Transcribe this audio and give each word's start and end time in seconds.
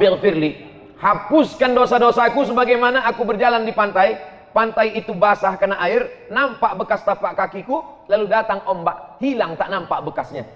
Rabbil 0.00 0.16
firli. 0.16 0.50
Hapuskan 0.96 1.76
dosa-dosaku 1.76 2.48
sebagaimana 2.48 3.04
aku 3.04 3.28
berjalan 3.28 3.68
di 3.68 3.76
pantai. 3.76 4.16
Pantai 4.56 4.96
itu 4.96 5.12
basah 5.12 5.60
kena 5.60 5.76
air, 5.76 6.26
nampak 6.32 6.72
bekas 6.80 7.04
tapak 7.04 7.36
kakiku, 7.36 7.84
lalu 8.08 8.24
datang 8.32 8.64
ombak, 8.64 9.20
hilang 9.20 9.60
tak 9.60 9.68
nampak 9.68 10.00
bekasnya. 10.00 10.48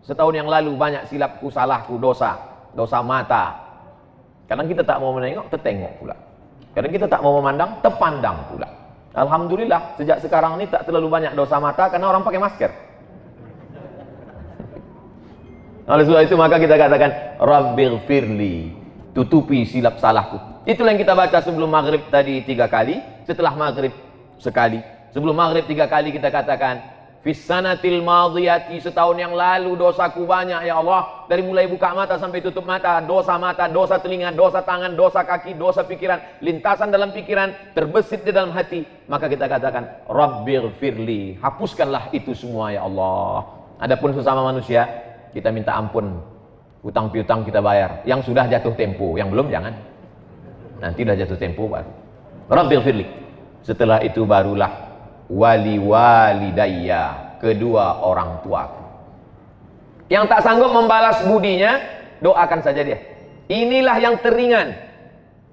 Setahun 0.00 0.32
yang 0.32 0.48
lalu 0.48 0.72
banyak 0.80 1.04
silapku, 1.12 1.52
salahku, 1.52 2.00
dosa, 2.00 2.40
dosa 2.72 3.04
mata. 3.04 3.52
Kadang 4.48 4.64
kita 4.64 4.80
tak 4.80 4.96
mau 4.96 5.12
menengok, 5.12 5.52
tertengok 5.52 5.92
pula. 6.00 6.16
Kadang 6.72 6.90
kita 6.96 7.06
tak 7.06 7.20
mau 7.20 7.36
memandang, 7.36 7.76
terpandang 7.84 8.48
pula. 8.48 8.68
Alhamdulillah, 9.12 10.00
sejak 10.00 10.24
sekarang 10.24 10.56
ini 10.56 10.72
tak 10.72 10.88
terlalu 10.88 11.12
banyak 11.12 11.36
dosa 11.36 11.60
mata 11.60 11.92
karena 11.92 12.08
orang 12.08 12.24
pakai 12.24 12.40
masker. 12.40 12.72
Oleh 15.84 16.02
sebab 16.08 16.24
itu 16.24 16.34
maka 16.34 16.56
kita 16.58 16.74
katakan 16.74 17.38
Rabbil 17.38 18.02
firli 18.08 18.85
tutupi 19.16 19.64
silap 19.64 19.96
salahku. 19.96 20.36
Itulah 20.68 20.92
yang 20.92 21.00
kita 21.00 21.16
baca 21.16 21.40
sebelum 21.40 21.72
maghrib 21.72 22.04
tadi 22.12 22.44
tiga 22.44 22.68
kali, 22.68 23.00
setelah 23.24 23.56
maghrib 23.56 23.96
sekali. 24.36 24.84
Sebelum 25.16 25.32
maghrib 25.32 25.64
tiga 25.64 25.88
kali 25.88 26.12
kita 26.12 26.28
katakan 26.28 26.92
Fisanatil 27.26 28.06
madiyati 28.06 28.78
setahun 28.78 29.18
yang 29.18 29.34
lalu 29.34 29.74
dosaku 29.74 30.22
banyak 30.30 30.62
ya 30.62 30.78
Allah. 30.78 31.26
Dari 31.26 31.42
mulai 31.42 31.66
buka 31.66 31.90
mata 31.90 32.14
sampai 32.22 32.38
tutup 32.38 32.62
mata 32.62 33.02
dosa 33.02 33.34
mata 33.34 33.66
dosa 33.66 33.98
telinga 33.98 34.30
dosa 34.30 34.62
tangan 34.62 34.94
dosa 34.94 35.26
kaki 35.26 35.58
dosa 35.58 35.82
pikiran 35.82 36.22
lintasan 36.38 36.94
dalam 36.94 37.10
pikiran 37.10 37.50
terbesit 37.74 38.22
di 38.22 38.30
dalam 38.30 38.54
hati. 38.54 38.86
Maka 39.10 39.26
kita 39.26 39.50
katakan 39.50 40.06
Rabbil 40.06 40.70
firli 40.78 41.34
hapuskanlah 41.42 42.14
itu 42.14 42.30
semua 42.30 42.70
ya 42.70 42.86
Allah. 42.86 43.42
Adapun 43.82 44.14
sesama 44.14 44.46
manusia 44.46 44.86
kita 45.34 45.50
minta 45.50 45.74
ampun 45.74 46.35
hutang 46.86 47.10
piutang 47.10 47.42
kita 47.42 47.58
bayar. 47.58 48.06
Yang 48.06 48.30
sudah 48.30 48.46
jatuh 48.46 48.78
tempo 48.78 49.18
yang 49.18 49.34
belum 49.34 49.50
jangan. 49.50 49.74
Nanti 50.78 51.02
sudah 51.02 51.18
jatuh 51.18 51.38
tempo 51.42 51.66
baru. 51.66 51.90
Rabbil 52.46 52.82
firli. 52.86 53.06
Setelah 53.66 53.98
itu 54.06 54.22
barulah 54.22 54.70
wali 55.26 55.82
walidayya 55.82 57.34
kedua 57.42 58.06
orang 58.06 58.38
tuaku. 58.46 58.86
Yang 60.06 60.30
tak 60.30 60.40
sanggup 60.46 60.70
membalas 60.70 61.26
budinya 61.26 61.82
doakan 62.22 62.62
saja 62.62 62.86
dia. 62.86 63.02
Inilah 63.50 63.98
yang 63.98 64.22
teringan 64.22 64.85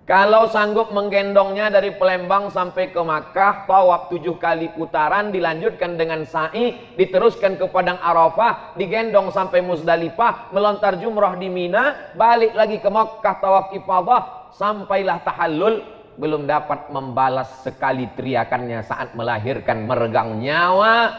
kalau 0.04 0.52
sanggup 0.52 0.92
menggendongnya 0.92 1.72
dari 1.72 1.96
Palembang 1.96 2.52
sampai 2.52 2.92
ke 2.92 3.00
Makkah 3.00 3.64
tawaf 3.64 4.12
tujuh 4.12 4.36
kali 4.36 4.76
putaran 4.76 5.32
dilanjutkan 5.32 5.96
dengan 5.96 6.28
sa'i 6.28 6.76
diteruskan 7.00 7.56
ke 7.56 7.72
Padang 7.72 8.04
Arafah 8.04 8.76
digendong 8.76 9.32
sampai 9.32 9.64
Muzdalifah 9.64 10.52
melontar 10.52 11.00
jumrah 11.00 11.40
di 11.40 11.48
Mina 11.48 12.12
balik 12.20 12.52
lagi 12.52 12.84
ke 12.84 12.90
Makkah 12.92 13.40
tawaf 13.40 13.72
ifadah 13.72 14.52
sampailah 14.52 15.24
tahallul 15.24 15.80
belum 16.20 16.52
dapat 16.52 16.92
membalas 16.92 17.64
sekali 17.64 18.12
teriakannya 18.12 18.84
saat 18.84 19.16
melahirkan 19.16 19.88
meregang 19.88 20.36
nyawa. 20.36 21.16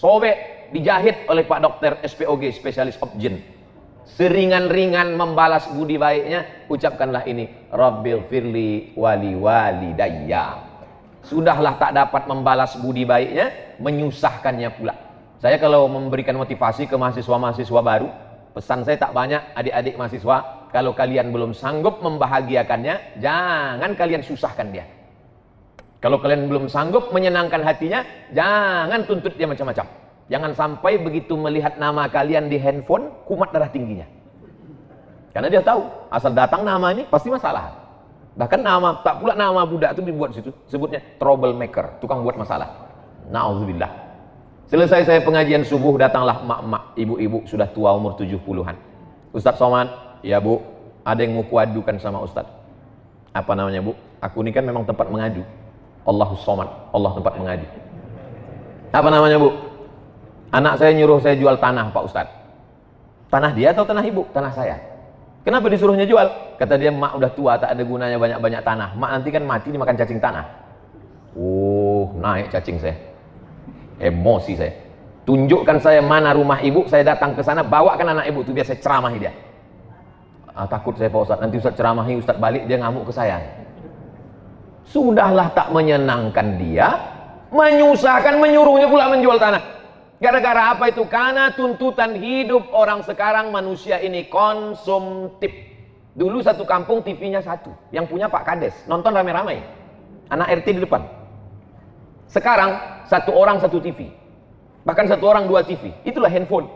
Sobek 0.00 0.72
dijahit 0.72 1.28
oleh 1.28 1.44
Pak 1.44 1.60
Dokter 1.60 1.92
SPOG 2.08 2.56
spesialis 2.56 2.96
objin 3.04 3.51
seringan-ringan 4.18 5.16
membalas 5.16 5.68
budi 5.72 5.96
baiknya 5.96 6.66
ucapkanlah 6.68 7.24
ini 7.24 7.68
Rabbil 7.72 8.28
firli 8.28 8.92
wali 8.96 9.32
wali 9.36 9.96
daya 9.96 10.62
sudahlah 11.24 11.80
tak 11.80 11.96
dapat 11.96 12.28
membalas 12.28 12.76
budi 12.76 13.08
baiknya 13.08 13.76
menyusahkannya 13.80 14.70
pula 14.76 14.94
saya 15.40 15.58
kalau 15.58 15.88
memberikan 15.90 16.36
motivasi 16.36 16.86
ke 16.86 16.94
mahasiswa-mahasiswa 16.94 17.80
baru 17.80 18.08
pesan 18.52 18.84
saya 18.84 19.00
tak 19.00 19.16
banyak 19.16 19.40
adik-adik 19.56 19.96
mahasiswa 19.96 20.62
kalau 20.72 20.96
kalian 20.96 21.28
belum 21.28 21.52
sanggup 21.52 22.00
membahagiakannya, 22.00 23.20
jangan 23.20 23.92
kalian 23.92 24.24
susahkan 24.24 24.72
dia. 24.72 24.88
Kalau 26.00 26.16
kalian 26.16 26.48
belum 26.48 26.66
sanggup 26.72 27.12
menyenangkan 27.12 27.60
hatinya, 27.60 28.00
jangan 28.32 29.04
tuntut 29.04 29.36
dia 29.36 29.44
macam-macam. 29.44 29.84
Jangan 30.32 30.56
sampai 30.56 30.96
begitu 30.96 31.36
melihat 31.36 31.76
nama 31.76 32.08
kalian 32.08 32.48
di 32.48 32.56
handphone, 32.56 33.12
kumat 33.28 33.52
darah 33.52 33.68
tingginya. 33.68 34.08
Karena 35.36 35.52
dia 35.52 35.60
tahu, 35.60 35.84
asal 36.08 36.32
datang 36.32 36.64
nama 36.64 36.88
ini 36.88 37.04
pasti 37.04 37.28
masalah. 37.28 37.76
Bahkan 38.32 38.64
nama, 38.64 39.04
tak 39.04 39.20
pula 39.20 39.36
nama 39.36 39.60
budak 39.68 39.92
itu 39.92 40.00
dibuat 40.08 40.32
situ, 40.32 40.48
sebutnya 40.64 41.04
troublemaker, 41.20 42.00
tukang 42.00 42.24
buat 42.24 42.40
masalah. 42.40 42.72
Na'udzubillah. 43.28 43.92
Selesai 44.72 45.04
saya 45.04 45.20
pengajian 45.20 45.68
subuh, 45.68 46.00
datanglah 46.00 46.40
mak-mak, 46.40 46.96
ibu-ibu 46.96 47.44
sudah 47.44 47.68
tua 47.68 47.92
umur 47.92 48.16
70-an. 48.16 48.72
Ustaz 49.36 49.60
Somad, 49.60 49.92
Ya 50.24 50.40
bu, 50.40 50.64
ada 51.04 51.20
yang 51.20 51.36
mau 51.36 51.44
kuadukan 51.44 52.00
sama 52.00 52.24
Ustaz. 52.24 52.48
Apa 53.36 53.52
namanya 53.52 53.84
bu? 53.84 53.92
Aku 54.24 54.40
ini 54.40 54.54
kan 54.54 54.64
memang 54.64 54.88
tempat 54.88 55.12
mengadu. 55.12 55.44
Allahus 56.08 56.40
Somad, 56.40 56.72
Allah 56.88 57.12
tempat 57.12 57.36
mengadu. 57.36 57.66
Apa 58.96 59.08
namanya 59.12 59.36
bu? 59.36 59.71
Anak 60.52 60.76
saya 60.76 60.92
nyuruh 60.92 61.18
saya 61.18 61.34
jual 61.40 61.56
tanah 61.56 61.88
Pak 61.90 62.04
Ustaz. 62.04 62.28
Tanah 63.32 63.56
dia 63.56 63.72
atau 63.72 63.88
tanah 63.88 64.04
ibu? 64.04 64.28
Tanah 64.36 64.52
saya. 64.52 64.76
Kenapa 65.42 65.66
disuruhnya 65.72 66.04
jual? 66.04 66.28
Kata 66.60 66.76
dia, 66.78 66.92
mak 66.92 67.18
udah 67.18 67.32
tua, 67.32 67.58
tak 67.58 67.74
ada 67.74 67.82
gunanya 67.82 68.14
banyak-banyak 68.20 68.62
tanah. 68.62 68.94
Mak 68.94 69.10
nanti 69.10 69.28
kan 69.32 69.42
mati 69.42 69.72
dimakan 69.72 69.96
cacing 69.96 70.20
tanah. 70.20 70.44
Oh, 71.34 72.12
naik 72.20 72.52
cacing 72.52 72.78
saya. 72.78 72.94
Emosi 73.98 74.54
saya. 74.54 74.70
Tunjukkan 75.26 75.82
saya 75.82 75.98
mana 76.04 76.36
rumah 76.36 76.62
ibu, 76.62 76.86
saya 76.86 77.02
datang 77.02 77.34
ke 77.34 77.42
sana, 77.42 77.64
bawakan 77.64 78.14
anak 78.14 78.30
ibu 78.30 78.44
itu 78.44 78.54
biar 78.54 78.68
saya 78.68 78.78
ceramahi 78.78 79.18
dia 79.18 79.32
ah, 80.56 80.68
takut 80.68 80.94
saya 80.96 81.08
Pak 81.08 81.20
Ustaz 81.24 81.38
nanti 81.40 81.56
Ustaz 81.58 81.74
ceramahi 81.76 82.12
Ustaz 82.20 82.36
balik 82.36 82.64
dia 82.68 82.76
ngamuk 82.80 83.08
ke 83.08 83.12
saya 83.12 83.40
sudahlah 84.88 85.48
tak 85.56 85.72
menyenangkan 85.72 86.60
dia 86.60 86.88
menyusahkan 87.52 88.36
menyuruhnya 88.40 88.88
pula 88.88 89.08
menjual 89.12 89.40
tanah 89.40 89.62
gara-gara 90.22 90.70
apa 90.70 90.94
itu? 90.94 91.02
Karena 91.10 91.50
tuntutan 91.50 92.14
hidup 92.14 92.70
orang 92.70 93.02
sekarang 93.02 93.50
manusia 93.50 93.98
ini 93.98 94.30
konsumtif. 94.30 95.50
Dulu 96.14 96.38
satu 96.38 96.62
kampung 96.62 97.02
TV-nya 97.02 97.42
satu 97.42 97.74
yang 97.90 98.06
punya 98.06 98.30
Pak 98.30 98.46
Kades. 98.46 98.76
Nonton 98.86 99.10
rame-rame 99.10 99.66
anak 100.30 100.62
RT 100.62 100.78
di 100.78 100.80
depan. 100.86 101.02
Sekarang 102.30 103.02
satu 103.10 103.34
orang 103.34 103.58
satu 103.58 103.82
TV 103.82 104.08
bahkan 104.86 105.06
satu 105.06 105.26
orang 105.26 105.50
dua 105.50 105.66
TV 105.66 105.90
itulah 106.06 106.30
handphone. 106.30 106.70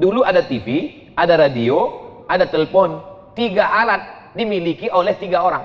Dulu 0.00 0.24
ada 0.24 0.40
TV 0.40 0.96
ada 1.12 1.36
radio 1.36 2.00
ada 2.24 2.48
telepon. 2.48 3.04
Tiga 3.36 3.68
alat 3.68 4.32
dimiliki 4.32 4.88
oleh 4.88 5.12
tiga 5.20 5.44
orang. 5.44 5.64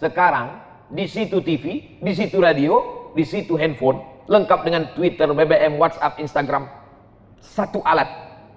Sekarang 0.00 0.64
di 0.88 1.04
situ 1.04 1.44
TV, 1.44 1.96
di 2.00 2.12
situ 2.16 2.40
radio, 2.40 3.06
di 3.12 3.22
situ 3.22 3.54
handphone, 3.54 4.00
lengkap 4.30 4.60
dengan 4.62 4.82
Twitter, 4.94 5.26
BBM, 5.26 5.74
WhatsApp, 5.76 6.22
Instagram. 6.22 6.70
Satu 7.42 7.82
alat. 7.82 8.06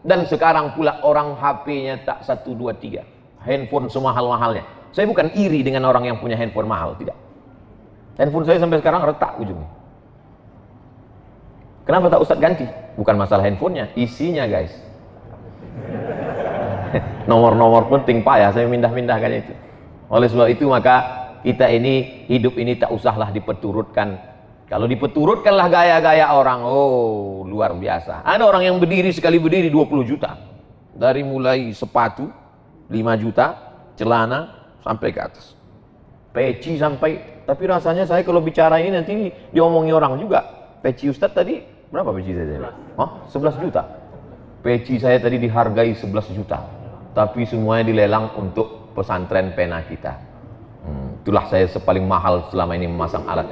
Dan 0.06 0.28
sekarang 0.30 0.78
pula 0.78 1.02
orang 1.02 1.34
HP-nya 1.34 2.06
tak 2.06 2.22
satu, 2.22 2.54
dua, 2.54 2.78
tiga. 2.78 3.02
Handphone 3.42 3.90
semahal-mahalnya. 3.90 4.62
Saya 4.94 5.10
bukan 5.10 5.34
iri 5.34 5.66
dengan 5.66 5.90
orang 5.90 6.06
yang 6.06 6.22
punya 6.22 6.38
handphone 6.38 6.70
mahal, 6.70 6.94
tidak. 7.02 7.18
Handphone 8.22 8.46
saya 8.46 8.62
sampai 8.62 8.78
sekarang 8.78 9.02
retak 9.02 9.34
ujungnya. 9.42 9.66
Kenapa 11.84 12.14
tak 12.14 12.22
Ustadz 12.22 12.44
ganti? 12.44 12.68
Bukan 12.94 13.18
masalah 13.18 13.44
handphonenya, 13.44 13.90
isinya 13.98 14.46
guys. 14.46 14.72
nomor-nomor 17.30 17.90
penting 17.90 18.22
pak 18.22 18.38
ya 18.40 18.48
saya 18.54 18.66
mindah-mindahkan 18.70 19.32
itu 19.34 19.54
oleh 20.10 20.28
sebab 20.30 20.48
itu 20.52 20.66
maka 20.70 20.96
kita 21.42 21.68
ini 21.68 22.26
hidup 22.30 22.56
ini 22.56 22.78
tak 22.78 22.94
usahlah 22.94 23.34
dipeturutkan 23.34 24.16
kalau 24.68 24.88
dipeturutkanlah 24.88 25.68
gaya-gaya 25.68 26.32
orang 26.32 26.64
oh 26.64 27.44
luar 27.46 27.76
biasa. 27.76 28.24
Ada 28.24 28.44
orang 28.48 28.64
yang 28.66 28.78
berdiri 28.80 29.12
sekali 29.12 29.38
berdiri 29.38 29.68
20 29.68 30.10
juta. 30.10 30.40
Dari 30.94 31.26
mulai 31.26 31.74
sepatu 31.74 32.30
5 32.90 33.24
juta 33.24 33.46
celana 34.00 34.72
sampai 34.82 35.10
ke 35.12 35.20
atas. 35.20 35.54
Peci 36.34 36.80
sampai 36.82 37.44
tapi 37.44 37.64
rasanya 37.68 38.08
saya 38.08 38.24
kalau 38.24 38.40
bicara 38.40 38.80
ini 38.80 38.96
nanti 38.96 39.30
diomongi 39.52 39.92
orang 39.92 40.16
juga. 40.18 40.42
Peci 40.80 41.12
Ustadz 41.12 41.36
tadi 41.36 41.60
berapa 41.92 42.10
peci 42.16 42.32
saya? 42.34 42.72
Oh, 42.98 43.10
11 43.30 43.64
juta. 43.64 43.84
Peci 44.64 44.96
saya 44.96 45.20
tadi 45.20 45.38
dihargai 45.38 45.92
11 45.92 46.34
juta. 46.34 46.60
Tapi 47.14 47.46
semuanya 47.46 47.86
dilelang 47.86 48.34
untuk 48.40 48.96
pesantren 48.96 49.54
pena 49.54 49.84
kita. 49.86 50.18
Hmm, 50.84 51.20
itulah 51.22 51.46
saya 51.52 51.70
sepaling 51.70 52.04
mahal 52.08 52.48
selama 52.50 52.74
ini 52.74 52.90
memasang 52.90 53.28
alat. 53.28 53.48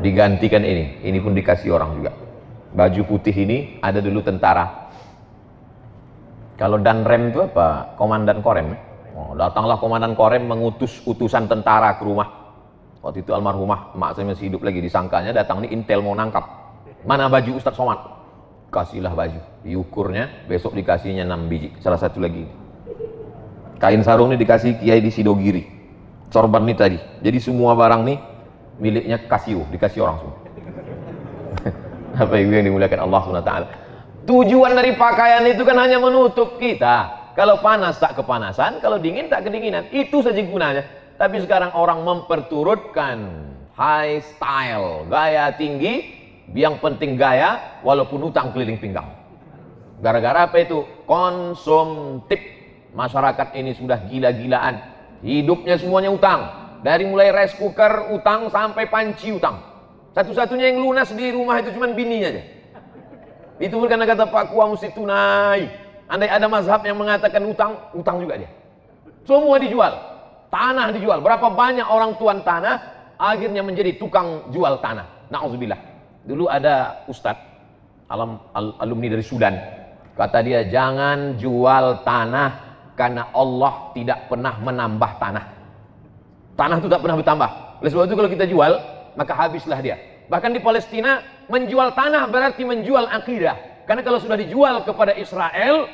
Digantikan 0.00 0.64
ini, 0.64 1.00
ini 1.04 1.18
pun 1.20 1.36
dikasih 1.36 1.70
orang 1.72 2.00
juga. 2.00 2.12
Baju 2.72 3.02
putih 3.04 3.34
ini 3.34 3.78
ada 3.84 4.00
dulu 4.00 4.24
tentara. 4.24 4.88
Kalau 6.56 6.80
dan 6.80 7.04
rem 7.04 7.32
itu 7.32 7.44
apa? 7.44 7.96
Komandan 7.96 8.40
korem. 8.40 8.76
Oh, 9.16 9.36
datanglah 9.36 9.76
komandan 9.76 10.16
korem 10.16 10.44
mengutus 10.44 11.00
utusan 11.04 11.48
tentara 11.48 11.96
ke 11.96 12.04
rumah. 12.04 12.28
Waktu 13.00 13.24
itu 13.24 13.32
almarhumah 13.32 13.96
mak 13.96 14.12
saya 14.12 14.28
masih 14.28 14.52
hidup 14.52 14.60
lagi 14.60 14.84
disangkanya 14.84 15.32
datang 15.32 15.64
nih 15.64 15.72
intel 15.72 16.04
mau 16.04 16.12
nangkap. 16.12 16.44
Mana 17.08 17.32
baju 17.32 17.56
Ustadz 17.56 17.80
Somad? 17.80 18.20
kasihlah 18.70 19.12
baju 19.12 19.42
diukurnya 19.66 20.46
besok 20.46 20.78
dikasihnya 20.78 21.26
6 21.26 21.50
biji 21.50 21.68
salah 21.82 21.98
satu 21.98 22.22
lagi 22.22 22.46
Kain 23.80 24.04
sarung 24.04 24.28
ini 24.28 24.36
dikasih 24.36 24.76
Kiai 24.76 25.00
di 25.00 25.08
Sidogiri. 25.08 25.64
Sorban 26.28 26.68
ini 26.68 26.76
tadi. 26.76 27.00
Jadi 27.00 27.40
semua 27.40 27.72
barang 27.72 28.04
nih 28.04 28.18
miliknya 28.80 29.20
Kasio, 29.28 29.68
dikasih 29.68 30.00
orang 30.02 30.16
semua. 30.24 30.36
Apa 32.24 32.34
ibu 32.40 32.50
yang 32.50 32.66
dimuliakan 32.66 33.00
Allah 33.06 33.20
SWT. 33.22 33.52
Tujuan 34.26 34.72
dari 34.74 34.96
pakaian 34.96 35.44
itu 35.46 35.62
kan 35.62 35.76
hanya 35.78 36.00
menutup 36.00 36.56
kita. 36.56 37.20
Kalau 37.38 37.62
panas 37.62 37.96
tak 37.96 38.18
kepanasan, 38.18 38.82
kalau 38.82 38.98
dingin 38.98 39.30
tak 39.30 39.46
kedinginan. 39.46 39.86
Itu 39.94 40.20
saja 40.20 40.40
gunanya. 40.42 40.82
Tapi 41.16 41.40
sekarang 41.44 41.76
orang 41.76 42.02
memperturutkan 42.02 43.16
high 43.76 44.20
style, 44.24 45.08
gaya 45.08 45.52
tinggi, 45.54 46.16
yang 46.52 46.80
penting 46.82 47.14
gaya, 47.16 47.80
walaupun 47.86 48.28
utang 48.28 48.50
keliling 48.50 48.80
pinggang. 48.80 49.08
Gara-gara 50.00 50.48
apa 50.48 50.56
itu? 50.60 50.84
Konsumtif. 51.04 52.40
Masyarakat 52.90 53.54
ini 53.54 53.76
sudah 53.76 54.02
gila-gilaan. 54.10 54.82
Hidupnya 55.22 55.76
semuanya 55.78 56.10
utang. 56.10 56.40
Dari 56.80 57.04
mulai 57.04 57.28
rice 57.28 57.60
cooker 57.60 58.12
utang 58.16 58.48
sampai 58.48 58.88
panci 58.88 59.36
utang. 59.36 59.60
Satu-satunya 60.16 60.72
yang 60.72 60.80
lunas 60.80 61.12
di 61.12 61.30
rumah 61.30 61.60
itu 61.60 61.70
cuma 61.76 61.86
bininya 61.92 62.28
aja. 62.32 62.42
Itu 63.60 63.76
karena 63.84 64.08
kata 64.08 64.32
Pak 64.32 64.50
Kua 64.50 64.72
mesti 64.72 64.88
tunai. 64.96 65.68
Andai 66.10 66.26
ada 66.32 66.48
mazhab 66.50 66.82
yang 66.82 66.98
mengatakan 66.98 67.44
utang, 67.46 67.76
utang 67.94 68.18
juga 68.18 68.40
dia. 68.40 68.50
Semua 69.22 69.60
dijual. 69.60 69.92
Tanah 70.50 70.90
dijual. 70.90 71.22
Berapa 71.22 71.52
banyak 71.52 71.86
orang 71.86 72.18
tuan 72.18 72.42
tanah 72.42 72.82
akhirnya 73.20 73.62
menjadi 73.62 73.94
tukang 74.00 74.50
jual 74.50 74.80
tanah. 74.82 75.30
Nauzubillah. 75.30 75.78
Dulu 76.26 76.50
ada 76.50 77.06
ustadz 77.06 77.50
alam, 78.10 78.42
al, 78.50 78.74
alumni 78.82 79.06
dari 79.14 79.22
Sudan. 79.22 79.54
Kata 80.18 80.42
dia 80.42 80.66
jangan 80.66 81.38
jual 81.38 82.02
tanah 82.02 82.50
karena 82.98 83.30
Allah 83.30 83.94
tidak 83.94 84.26
pernah 84.26 84.58
menambah 84.58 85.10
tanah. 85.22 85.44
Tanah 86.60 86.76
itu 86.76 86.92
tak 86.92 87.00
pernah 87.00 87.16
bertambah. 87.16 87.50
Oleh 87.80 87.88
sebab 87.88 88.04
itu 88.04 88.16
kalau 88.20 88.28
kita 88.28 88.44
jual, 88.44 88.72
maka 89.16 89.32
habislah 89.32 89.80
dia. 89.80 89.96
Bahkan 90.28 90.52
di 90.52 90.60
Palestina, 90.60 91.24
menjual 91.48 91.96
tanah 91.96 92.28
berarti 92.28 92.68
menjual 92.68 93.08
akidah. 93.08 93.88
Karena 93.88 94.04
kalau 94.04 94.20
sudah 94.20 94.36
dijual 94.36 94.84
kepada 94.84 95.16
Israel, 95.16 95.88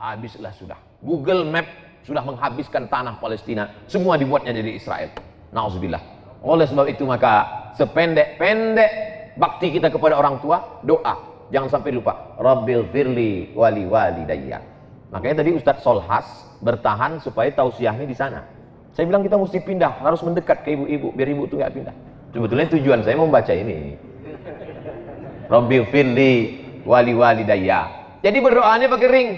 habislah 0.00 0.56
sudah. 0.56 0.80
Google 1.04 1.44
Map 1.44 1.68
sudah 2.08 2.24
menghabiskan 2.24 2.88
tanah 2.88 3.20
Palestina. 3.20 3.84
Semua 3.84 4.16
dibuatnya 4.16 4.56
dari 4.56 4.80
Israel. 4.80 5.12
Nauzubillah. 5.52 6.00
Oleh 6.40 6.64
sebab 6.64 6.88
itu 6.88 7.04
maka 7.04 7.68
sependek-pendek 7.76 8.90
bakti 9.36 9.68
kita 9.68 9.92
kepada 9.92 10.16
orang 10.16 10.40
tua, 10.40 10.80
doa. 10.80 11.44
Jangan 11.52 11.68
sampai 11.68 11.92
lupa. 11.92 12.40
Rabbil 12.40 12.88
firli 12.88 13.52
wali 13.52 13.84
wali 13.84 14.24
dayya. 14.24 14.64
Makanya 15.12 15.44
tadi 15.44 15.52
Ustadz 15.52 15.84
Solhas 15.84 16.24
bertahan 16.64 17.20
supaya 17.20 17.52
tausiahnya 17.52 18.08
di 18.08 18.16
sana. 18.16 18.59
Saya 18.94 19.06
bilang 19.06 19.22
kita 19.22 19.38
mesti 19.38 19.58
pindah, 19.62 20.02
harus 20.02 20.20
mendekat 20.26 20.66
ke 20.66 20.74
ibu-ibu 20.74 21.14
biar 21.14 21.28
ibu 21.30 21.42
itu 21.46 21.54
nggak 21.56 21.72
pindah. 21.72 21.94
Sebetulnya 22.30 22.66
tujuan 22.70 23.00
saya 23.02 23.16
membaca 23.18 23.52
ini. 23.54 23.94
Robbil 25.50 25.84
firli 25.90 26.34
wali 26.86 27.12
wali 27.14 27.42
daya. 27.42 27.90
Jadi 28.22 28.38
berdoanya 28.38 28.86
pakai 28.86 29.08
ring. 29.10 29.30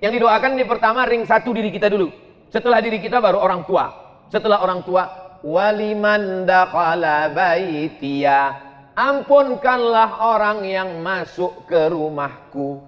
Yang 0.00 0.12
didoakan 0.16 0.50
di 0.56 0.64
pertama 0.64 1.04
ring 1.04 1.22
satu 1.28 1.52
diri 1.52 1.70
kita 1.70 1.92
dulu. 1.92 2.08
Setelah 2.50 2.80
diri 2.82 2.98
kita 2.98 3.20
baru 3.22 3.38
orang 3.38 3.62
tua. 3.68 3.92
Setelah 4.32 4.64
orang 4.64 4.82
tua 4.82 5.06
waliman 5.46 6.48
dakhala 6.48 7.30
baitiya. 7.30 8.70
Ampunkanlah 8.96 10.20
orang 10.20 10.66
yang 10.66 11.00
masuk 11.00 11.64
ke 11.70 11.88
rumahku. 11.88 12.82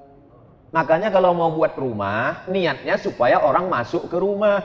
Makanya 0.73 1.13
kalau 1.13 1.37
mau 1.37 1.53
buat 1.53 1.77
rumah, 1.77 2.49
niatnya 2.49 2.97
supaya 2.97 3.41
orang 3.45 3.69
masuk 3.69 4.09
ke 4.09 4.17
rumah. 4.17 4.65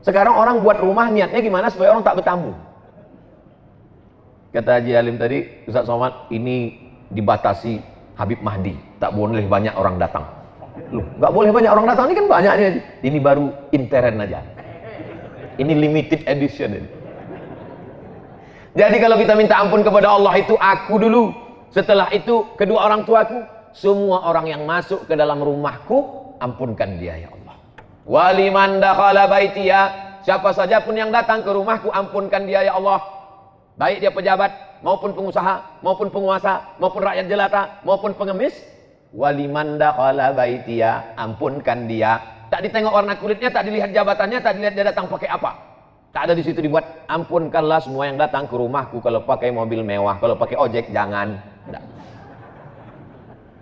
Sekarang 0.00 0.32
orang 0.32 0.64
buat 0.64 0.80
rumah 0.80 1.12
niatnya 1.12 1.40
gimana 1.44 1.68
supaya 1.68 1.92
orang 1.92 2.04
tak 2.04 2.20
bertamu. 2.20 2.56
Kata 4.50 4.80
Haji 4.80 4.92
Alim 4.96 5.16
tadi, 5.20 5.46
Ustaz 5.68 5.86
Somad, 5.86 6.26
ini 6.32 6.74
dibatasi 7.12 7.78
Habib 8.18 8.42
Mahdi. 8.42 8.74
Tak 8.98 9.14
boleh 9.14 9.46
banyak 9.46 9.76
orang 9.76 10.00
datang. 10.00 10.26
Loh, 10.90 11.06
nggak 11.20 11.32
boleh 11.32 11.50
banyak 11.54 11.70
orang 11.70 11.86
datang, 11.86 12.04
ini 12.10 12.16
kan 12.18 12.26
banyak 12.26 12.52
nih. 12.56 12.70
Ini 13.06 13.18
baru 13.20 13.46
intern 13.70 14.16
aja. 14.24 14.40
Ini 15.60 15.72
limited 15.76 16.24
edition. 16.26 16.70
Ini. 16.80 16.88
Jadi 18.74 18.96
kalau 18.98 19.16
kita 19.20 19.36
minta 19.36 19.60
ampun 19.60 19.84
kepada 19.84 20.16
Allah 20.16 20.34
itu 20.40 20.56
aku 20.56 20.94
dulu. 20.96 21.30
Setelah 21.70 22.10
itu 22.10 22.48
kedua 22.58 22.90
orang 22.90 23.06
tuaku, 23.06 23.38
semua 23.70 24.26
orang 24.26 24.50
yang 24.50 24.62
masuk 24.66 25.06
ke 25.06 25.14
dalam 25.14 25.38
rumahku 25.38 26.26
ampunkan 26.42 26.98
dia 26.98 27.14
ya 27.22 27.28
Allah 27.30 27.39
waliman 28.06 28.80
dakhala 28.80 29.26
baitiya. 29.26 30.08
Siapa 30.20 30.52
saja 30.52 30.84
pun 30.84 30.92
yang 30.92 31.08
datang 31.08 31.40
ke 31.40 31.48
rumahku 31.48 31.88
ampunkan 31.88 32.44
dia 32.44 32.60
ya 32.68 32.76
Allah. 32.76 33.00
Baik 33.80 34.04
dia 34.04 34.12
pejabat 34.12 34.82
maupun 34.84 35.16
pengusaha 35.16 35.80
maupun 35.80 36.12
penguasa 36.12 36.76
maupun 36.76 37.00
rakyat 37.00 37.24
jelata 37.24 37.80
maupun 37.84 38.12
pengemis. 38.12 38.52
Waliman 39.10 39.80
dakhala 39.80 40.36
baitiya 40.36 41.16
ampunkan 41.16 41.88
dia. 41.88 42.20
Tak 42.52 42.66
ditengok 42.66 42.92
warna 42.92 43.16
kulitnya 43.16 43.48
tak 43.48 43.64
dilihat 43.66 43.90
jabatannya 43.94 44.38
tak 44.44 44.52
dilihat 44.60 44.74
dia 44.76 44.84
datang 44.92 45.08
pakai 45.08 45.30
apa. 45.32 45.50
Tak 46.10 46.26
ada 46.26 46.34
di 46.34 46.42
situ 46.42 46.58
dibuat. 46.58 47.06
Ampunkanlah 47.06 47.80
semua 47.80 48.10
yang 48.10 48.18
datang 48.18 48.50
ke 48.50 48.54
rumahku 48.58 48.98
kalau 49.00 49.22
pakai 49.24 49.54
mobil 49.54 49.80
mewah 49.86 50.18
kalau 50.18 50.36
pakai 50.36 50.58
ojek 50.58 50.92
jangan. 50.92 51.38
Tidak. 51.70 51.99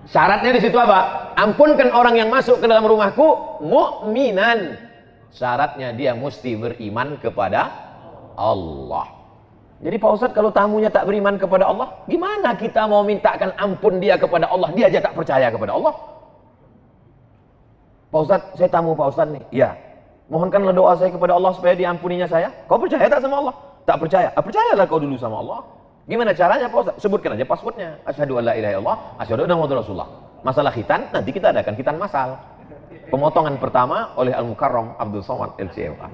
Syaratnya 0.08 0.56
di 0.56 0.60
situ 0.64 0.76
apa? 0.80 1.32
Ampunkan 1.36 1.92
orang 1.92 2.16
yang 2.16 2.32
masuk 2.32 2.64
ke 2.64 2.66
dalam 2.66 2.88
rumahku 2.88 3.60
mukminan. 3.60 4.80
Syaratnya 5.28 5.92
dia 5.92 6.16
mesti 6.16 6.56
beriman 6.56 7.20
kepada 7.20 7.68
Allah. 8.32 9.04
Jadi 9.78 9.94
Pak 10.00 10.10
Ustadz 10.10 10.34
kalau 10.34 10.50
tamunya 10.50 10.90
tak 10.90 11.06
beriman 11.06 11.38
kepada 11.38 11.68
Allah, 11.68 12.02
gimana 12.10 12.56
kita 12.56 12.88
mau 12.90 13.04
mintakan 13.06 13.54
ampun 13.54 14.02
dia 14.02 14.18
kepada 14.18 14.50
Allah? 14.50 14.72
Dia 14.74 14.90
aja 14.90 14.98
tak 15.04 15.14
percaya 15.14 15.52
kepada 15.52 15.76
Allah. 15.76 15.94
Pak 18.08 18.20
Ustadz, 18.24 18.50
saya 18.56 18.68
tamu 18.72 18.96
Pak 18.96 19.12
Ustadz 19.12 19.36
nih. 19.36 19.44
Iya. 19.52 19.76
Mohonkanlah 20.32 20.72
doa 20.72 20.92
saya 20.96 21.12
kepada 21.12 21.36
Allah 21.36 21.52
supaya 21.52 21.76
diampuninya 21.76 22.24
saya. 22.24 22.48
Kau 22.64 22.80
percaya 22.80 23.06
tak 23.06 23.20
sama 23.20 23.44
Allah? 23.44 23.54
Tak 23.84 23.96
percaya. 24.00 24.28
Ah, 24.32 24.42
percayalah 24.44 24.84
kau 24.88 25.00
dulu 25.00 25.16
sama 25.20 25.40
Allah. 25.40 25.60
Gimana 26.08 26.32
caranya 26.32 26.72
Pak 26.72 26.78
Ustaz? 26.80 26.94
Sebutkan 27.04 27.36
aja 27.36 27.44
passwordnya. 27.44 28.00
Asyhadu 28.08 28.40
an 28.40 28.48
la 28.48 28.54
ilaha 28.56 28.72
illallah, 28.80 28.98
asyhadu 29.20 29.44
anna 29.44 29.54
muhammadar 29.60 29.84
rasulullah. 29.84 30.10
Masalah 30.40 30.72
khitan 30.72 31.12
nanti 31.12 31.30
kita 31.36 31.52
adakan 31.52 31.76
khitan 31.76 32.00
masal. 32.00 32.40
Pemotongan 33.12 33.60
pertama 33.60 34.16
oleh 34.16 34.32
Al 34.32 34.48
Mukarram 34.48 34.96
Abdul 34.96 35.20
Somad 35.20 35.60
LCMA. 35.60 36.08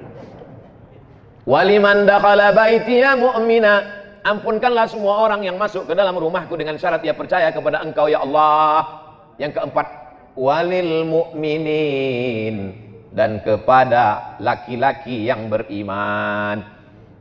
Waliman 1.47 2.11
dakhala 2.11 2.51
baitiya 2.51 3.15
mu'mina. 3.15 4.03
Ampunkanlah 4.25 4.89
semua 4.91 5.21
orang 5.23 5.47
yang 5.47 5.61
masuk 5.61 5.87
ke 5.87 5.95
dalam 5.95 6.17
rumahku 6.17 6.57
dengan 6.59 6.75
syarat 6.75 6.99
dia 7.05 7.15
percaya 7.15 7.55
kepada 7.55 7.85
Engkau 7.85 8.11
ya 8.11 8.25
Allah. 8.25 9.05
Yang 9.39 9.63
keempat, 9.63 9.87
walil 10.35 11.07
mu'minin 11.07 12.75
dan 13.15 13.39
kepada 13.47 14.35
laki-laki 14.43 15.31
yang 15.31 15.47
beriman. 15.47 16.74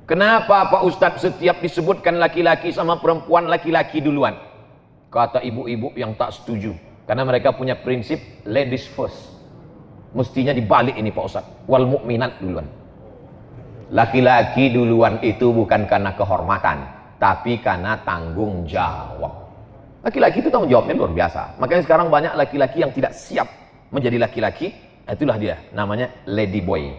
Kenapa 0.03 0.67
Pak 0.67 0.83
Ustadz 0.83 1.23
setiap 1.23 1.63
disebutkan 1.63 2.19
laki-laki 2.19 2.75
sama 2.75 2.99
perempuan 2.99 3.47
laki-laki 3.47 4.03
duluan? 4.03 4.35
Kata 5.07 5.39
ibu-ibu 5.39 5.95
yang 5.95 6.11
tak 6.19 6.35
setuju. 6.35 6.75
Karena 7.07 7.23
mereka 7.23 7.55
punya 7.55 7.79
prinsip 7.79 8.19
ladies 8.43 8.83
first. 8.91 9.31
Mestinya 10.11 10.51
dibalik 10.51 10.99
ini 10.99 11.07
Pak 11.07 11.23
Ustadz. 11.23 11.51
Wal 11.71 11.87
mukminat 11.87 12.35
duluan. 12.43 12.67
Laki-laki 13.95 14.75
duluan 14.75 15.23
itu 15.23 15.55
bukan 15.55 15.87
karena 15.87 16.11
kehormatan. 16.19 16.83
Tapi 17.15 17.63
karena 17.63 17.95
tanggung 18.03 18.67
jawab. 18.67 19.31
Laki-laki 20.03 20.43
itu 20.43 20.51
tanggung 20.51 20.67
jawabnya 20.67 20.99
luar 20.99 21.15
biasa. 21.15 21.55
Makanya 21.63 21.83
sekarang 21.87 22.11
banyak 22.11 22.35
laki-laki 22.35 22.83
yang 22.83 22.91
tidak 22.91 23.15
siap 23.15 23.47
menjadi 23.87 24.19
laki-laki. 24.19 24.75
Itulah 25.07 25.39
dia. 25.39 25.63
Namanya 25.71 26.11
lady 26.27 26.59
boy 26.59 26.91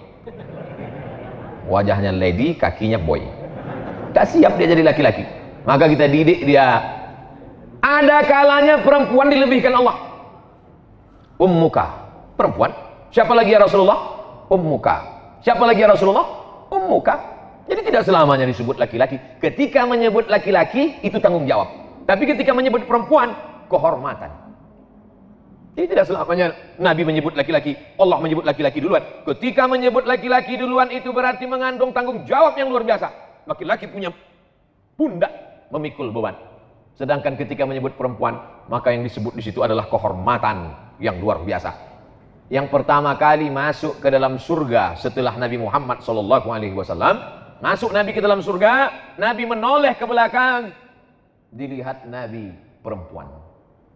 wajahnya 1.68 2.12
lady, 2.14 2.56
kakinya 2.56 3.00
boy. 3.00 3.21
Tak 4.14 4.30
siap 4.30 4.54
dia 4.61 4.71
jadi 4.71 4.83
laki-laki. 4.87 5.26
Maka 5.64 5.90
kita 5.90 6.06
didik 6.06 6.44
dia. 6.47 6.80
Ada 7.85 8.25
kalanya 8.25 8.80
perempuan 8.80 9.28
dilebihkan 9.28 9.75
Allah. 9.75 9.97
Ummuka. 11.40 11.87
Perempuan. 12.38 12.71
Siapa 13.11 13.33
lagi 13.35 13.52
ya 13.52 13.61
Rasulullah? 13.61 13.99
Ummuka. 14.49 14.97
Siapa 15.44 15.62
lagi 15.66 15.83
ya 15.85 15.90
Rasulullah? 15.92 16.26
Ummuka. 16.73 17.14
Jadi 17.64 17.80
tidak 17.80 18.04
selamanya 18.04 18.44
disebut 18.44 18.76
laki-laki. 18.76 19.16
Ketika 19.40 19.88
menyebut 19.88 20.28
laki-laki, 20.28 21.00
itu 21.00 21.16
tanggung 21.16 21.49
jawab. 21.49 21.68
Tapi 22.04 22.28
ketika 22.28 22.52
menyebut 22.52 22.85
perempuan, 22.85 23.33
kehormatan. 23.73 24.44
Jadi 25.75 25.90
tidak 25.90 26.07
selamanya 26.07 26.54
Nabi 26.78 27.02
menyebut 27.02 27.35
laki-laki, 27.35 27.75
Allah 27.99 28.23
menyebut 28.23 28.47
laki-laki 28.47 28.78
duluan. 28.78 29.02
Ketika 29.26 29.66
menyebut 29.66 30.07
laki-laki 30.07 30.54
duluan 30.54 30.87
itu 30.95 31.11
berarti 31.11 31.50
mengandung 31.50 31.90
tanggung 31.90 32.23
jawab 32.23 32.54
yang 32.54 32.71
luar 32.71 32.87
biasa. 32.87 33.11
Laki-laki 33.43 33.90
punya 33.90 34.14
pundak 34.95 35.35
memikul 35.75 36.14
beban. 36.14 36.38
Sedangkan 36.95 37.35
ketika 37.35 37.66
menyebut 37.66 37.99
perempuan, 37.99 38.38
maka 38.71 38.95
yang 38.95 39.02
disebut 39.02 39.35
di 39.35 39.43
situ 39.43 39.66
adalah 39.66 39.90
kehormatan 39.90 40.71
yang 41.02 41.19
luar 41.19 41.43
biasa. 41.43 41.95
yang 42.52 42.69
pertama 42.69 43.16
kali 43.16 43.49
masuk 43.49 44.04
ke 44.04 44.09
dalam 44.12 44.37
surga 44.37 45.00
setelah 45.00 45.33
Nabi 45.40 45.57
Muhammad 45.57 46.04
sallallahu 46.04 46.52
alaihi 46.52 46.76
wasallam, 46.76 47.16
masuk 47.64 47.88
Nabi 47.88 48.12
ke 48.12 48.21
dalam 48.21 48.45
surga, 48.45 48.93
Nabi 49.16 49.49
menoleh 49.49 49.97
ke 49.97 50.04
belakang, 50.04 50.69
dilihat 51.49 52.04
Nabi 52.04 52.52
perempuan. 52.85 53.54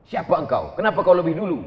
Siapa 0.08 0.40
engkau? 0.40 0.72
Kenapa 0.72 1.04
kau 1.04 1.12
lebih 1.12 1.36
dulu? 1.36 1.60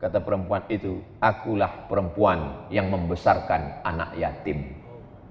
Kata 0.00 0.16
perempuan 0.24 0.64
itu, 0.72 0.96
akulah 1.20 1.84
perempuan 1.92 2.64
yang 2.72 2.88
membesarkan 2.88 3.84
anak 3.84 4.16
yatim. 4.16 4.64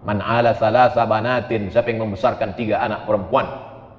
Man 0.06 0.22
ala 0.22 0.54
salasa 0.54 1.10
banatin, 1.10 1.74
siapa 1.74 1.90
yang 1.90 2.06
membesarkan 2.06 2.54
tiga 2.54 2.86
anak 2.86 3.10
perempuan. 3.10 3.50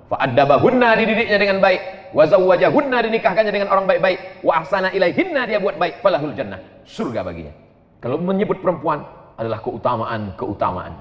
Fa'addabahunna 0.06 0.94
dididiknya 0.94 1.42
dengan 1.42 1.58
baik. 1.58 2.14
Wa 2.14 2.22
zawwajahunna 2.30 3.02
dinikahkannya 3.10 3.50
dengan 3.50 3.68
orang 3.74 3.90
baik-baik. 3.90 4.46
Wa 4.46 4.62
ahsana 4.62 4.94
ilaihinna 4.94 5.50
dia 5.50 5.58
buat 5.58 5.74
baik. 5.74 5.98
Falahul 5.98 6.30
jannah. 6.38 6.62
Surga 6.86 7.26
baginya. 7.26 7.50
Kalau 7.98 8.14
menyebut 8.22 8.62
perempuan 8.62 9.02
adalah 9.34 9.58
keutamaan-keutamaan. 9.58 10.94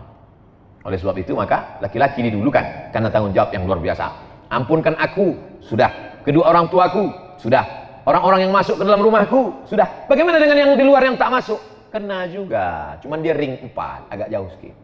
Oleh 0.81 0.97
sebab 0.97 1.13
itu 1.21 1.37
maka 1.37 1.77
laki-laki 1.77 2.25
didulukan 2.25 2.89
karena 2.89 3.13
tanggung 3.13 3.37
jawab 3.37 3.53
yang 3.53 3.69
luar 3.69 3.77
biasa. 3.77 4.05
Ampunkan 4.49 4.97
aku, 4.97 5.37
sudah. 5.61 6.08
Kedua 6.23 6.49
orang 6.49 6.67
tuaku, 6.67 7.09
sudah. 7.39 7.65
Orang-orang 8.03 8.47
yang 8.47 8.53
masuk 8.55 8.79
ke 8.79 8.83
dalam 8.83 9.01
rumahku, 9.03 9.67
sudah. 9.69 10.09
Bagaimana 10.09 10.41
dengan 10.41 10.57
yang 10.57 10.71
di 10.75 10.85
luar 10.85 11.05
yang 11.05 11.15
tak 11.19 11.29
masuk? 11.29 11.59
Kena 11.89 12.25
juga. 12.29 12.97
Cuman 13.01 13.21
dia 13.21 13.33
ring 13.33 13.59
empat, 13.59 14.09
agak 14.09 14.27
jauh 14.29 14.49
sedikit. 14.53 14.77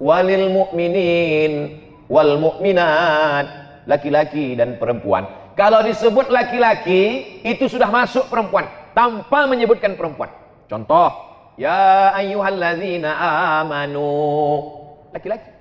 Walil 0.00 0.48
mu'minin 0.48 1.52
wal 2.10 2.42
mu'minat 2.42 3.46
laki-laki 3.86 4.58
dan 4.58 4.76
perempuan 4.76 5.54
kalau 5.54 5.80
disebut 5.86 6.26
laki-laki 6.28 7.38
itu 7.46 7.70
sudah 7.70 7.86
masuk 7.86 8.26
perempuan 8.26 8.66
tanpa 8.92 9.46
menyebutkan 9.46 9.94
perempuan 9.94 10.26
contoh 10.66 11.14
ya 11.54 12.10
ayyuhalladzina 12.18 13.14
amanu 13.62 14.10
laki-laki 15.14 15.54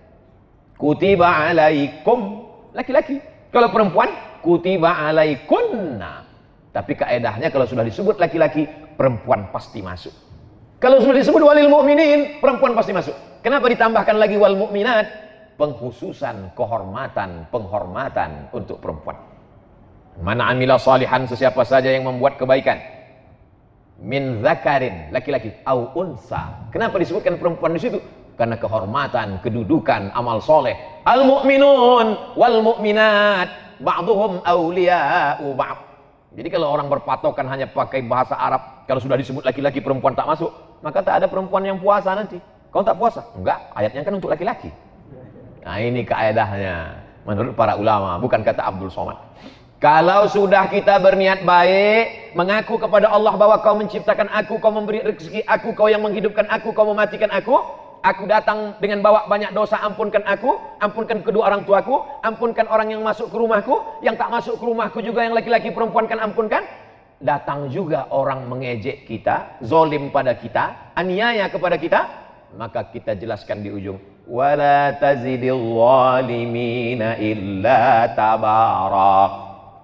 kutiba 0.74 1.54
alaikum 1.54 2.50
laki-laki 2.74 3.22
kalau 3.54 3.70
perempuan 3.70 4.10
kutiba 4.50 5.06
alaikunna 5.06 6.26
tapi 6.74 6.98
kaedahnya 6.98 7.54
kalau 7.54 7.70
sudah 7.70 7.86
disebut 7.86 8.18
laki-laki 8.18 8.66
perempuan 8.98 9.54
pasti 9.54 9.86
masuk 9.86 10.14
kalau 10.82 10.98
sudah 10.98 11.22
disebut 11.22 11.46
walil 11.46 11.70
mu'minin 11.70 12.42
perempuan 12.42 12.74
pasti 12.74 12.98
masuk 12.98 13.14
kenapa 13.46 13.70
ditambahkan 13.70 14.18
lagi 14.18 14.42
wal 14.42 14.58
mu'minat 14.58 15.30
penghususan 15.60 16.56
kehormatan, 16.56 17.52
penghormatan 17.52 18.48
untuk 18.56 18.80
perempuan. 18.80 19.20
Mana 20.24 20.48
amila 20.48 20.80
salihan 20.80 21.28
sesiapa 21.28 21.68
saja 21.68 21.92
yang 21.92 22.08
membuat 22.08 22.40
kebaikan. 22.40 22.80
Min 24.00 24.40
zakarin, 24.40 25.12
laki-laki, 25.12 25.52
au 25.68 25.92
unsa. 26.00 26.72
Kenapa 26.72 26.96
disebutkan 26.96 27.36
perempuan 27.36 27.76
di 27.76 27.84
situ? 27.84 28.00
Karena 28.40 28.56
kehormatan, 28.56 29.44
kedudukan, 29.44 30.16
amal 30.16 30.40
soleh. 30.40 31.04
Al 31.04 31.28
mu'minun 31.28 32.40
ba'duhum 33.80 34.44
awliya'u 34.44 35.48
ba'd. 35.56 35.80
Jadi 36.38 36.48
kalau 36.54 36.70
orang 36.70 36.88
berpatokan 36.88 37.50
hanya 37.50 37.66
pakai 37.66 38.06
bahasa 38.06 38.38
Arab, 38.38 38.86
kalau 38.86 39.02
sudah 39.02 39.18
disebut 39.18 39.42
laki-laki 39.42 39.82
perempuan 39.82 40.14
tak 40.14 40.30
masuk, 40.30 40.54
maka 40.86 41.02
tak 41.02 41.24
ada 41.24 41.26
perempuan 41.26 41.66
yang 41.66 41.82
puasa 41.82 42.14
nanti. 42.14 42.38
Kau 42.70 42.86
tak 42.86 43.02
puasa? 43.02 43.26
Enggak, 43.34 43.58
ayatnya 43.74 44.06
kan 44.06 44.14
untuk 44.14 44.30
laki-laki. 44.30 44.70
Nah 45.66 45.76
ini 45.82 46.06
kaedahnya 46.06 47.02
menurut 47.26 47.58
para 47.58 47.74
ulama, 47.76 48.22
bukan 48.22 48.46
kata 48.46 48.62
Abdul 48.62 48.94
Somad. 48.94 49.18
Kalau 49.80 50.28
sudah 50.28 50.68
kita 50.68 51.00
berniat 51.00 51.48
baik, 51.48 52.36
mengaku 52.36 52.76
kepada 52.78 53.10
Allah 53.10 53.34
bahwa 53.40 53.58
kau 53.64 53.80
menciptakan 53.80 54.28
aku, 54.28 54.60
kau 54.60 54.76
memberi 54.76 55.00
rezeki 55.00 55.48
aku, 55.48 55.72
kau 55.72 55.88
yang 55.88 56.04
menghidupkan 56.04 56.46
aku, 56.52 56.76
kau 56.76 56.84
mematikan 56.92 57.32
aku, 57.32 57.56
aku 58.04 58.24
datang 58.28 58.76
dengan 58.80 59.04
bawa 59.04 59.28
banyak 59.28 59.52
dosa, 59.52 59.80
ampunkan 59.84 60.24
aku, 60.24 60.56
ampunkan 60.80 61.24
kedua 61.24 61.52
orang 61.52 61.64
tuaku, 61.64 62.04
ampunkan 62.24 62.68
orang 62.68 62.96
yang 62.96 63.02
masuk 63.04 63.32
ke 63.32 63.38
rumahku, 63.38 64.04
yang 64.06 64.16
tak 64.16 64.32
masuk 64.32 64.56
ke 64.60 64.64
rumahku 64.64 65.00
juga 65.04 65.24
yang 65.24 65.36
laki-laki 65.36 65.72
perempuan 65.72 66.08
kan 66.08 66.20
ampunkan. 66.24 66.64
Datang 67.20 67.68
juga 67.68 68.08
orang 68.16 68.48
mengejek 68.48 69.04
kita, 69.04 69.60
zolim 69.60 70.08
pada 70.08 70.40
kita, 70.40 70.96
aniaya 70.96 71.52
kepada 71.52 71.76
kita, 71.76 72.08
maka 72.56 72.88
kita 72.88 73.14
jelaskan 73.20 73.60
di 73.60 73.70
ujung 73.70 74.00
wala 74.30 74.94
tazidil 75.02 75.58
illa 77.18 77.82
tabara 78.14 79.18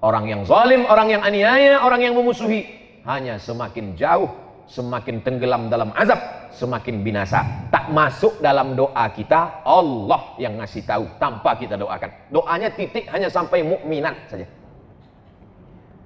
orang 0.06 0.26
yang 0.30 0.42
zalim 0.46 0.86
orang 0.86 1.18
yang 1.18 1.22
aniaya 1.26 1.82
orang 1.82 2.06
yang 2.06 2.14
memusuhi 2.14 2.62
hanya 3.10 3.42
semakin 3.42 3.98
jauh 3.98 4.30
semakin 4.66 5.22
tenggelam 5.22 5.70
dalam 5.70 5.94
azab 5.94 6.50
semakin 6.50 7.06
binasa 7.06 7.70
tak 7.70 7.94
masuk 7.94 8.42
dalam 8.42 8.74
doa 8.74 9.06
kita 9.14 9.62
Allah 9.62 10.34
yang 10.42 10.58
ngasih 10.58 10.82
tahu 10.86 11.06
tanpa 11.22 11.54
kita 11.58 11.78
doakan 11.78 12.10
doanya 12.34 12.74
titik 12.74 13.06
hanya 13.14 13.30
sampai 13.30 13.62
mukminat 13.62 14.16
saja 14.26 14.46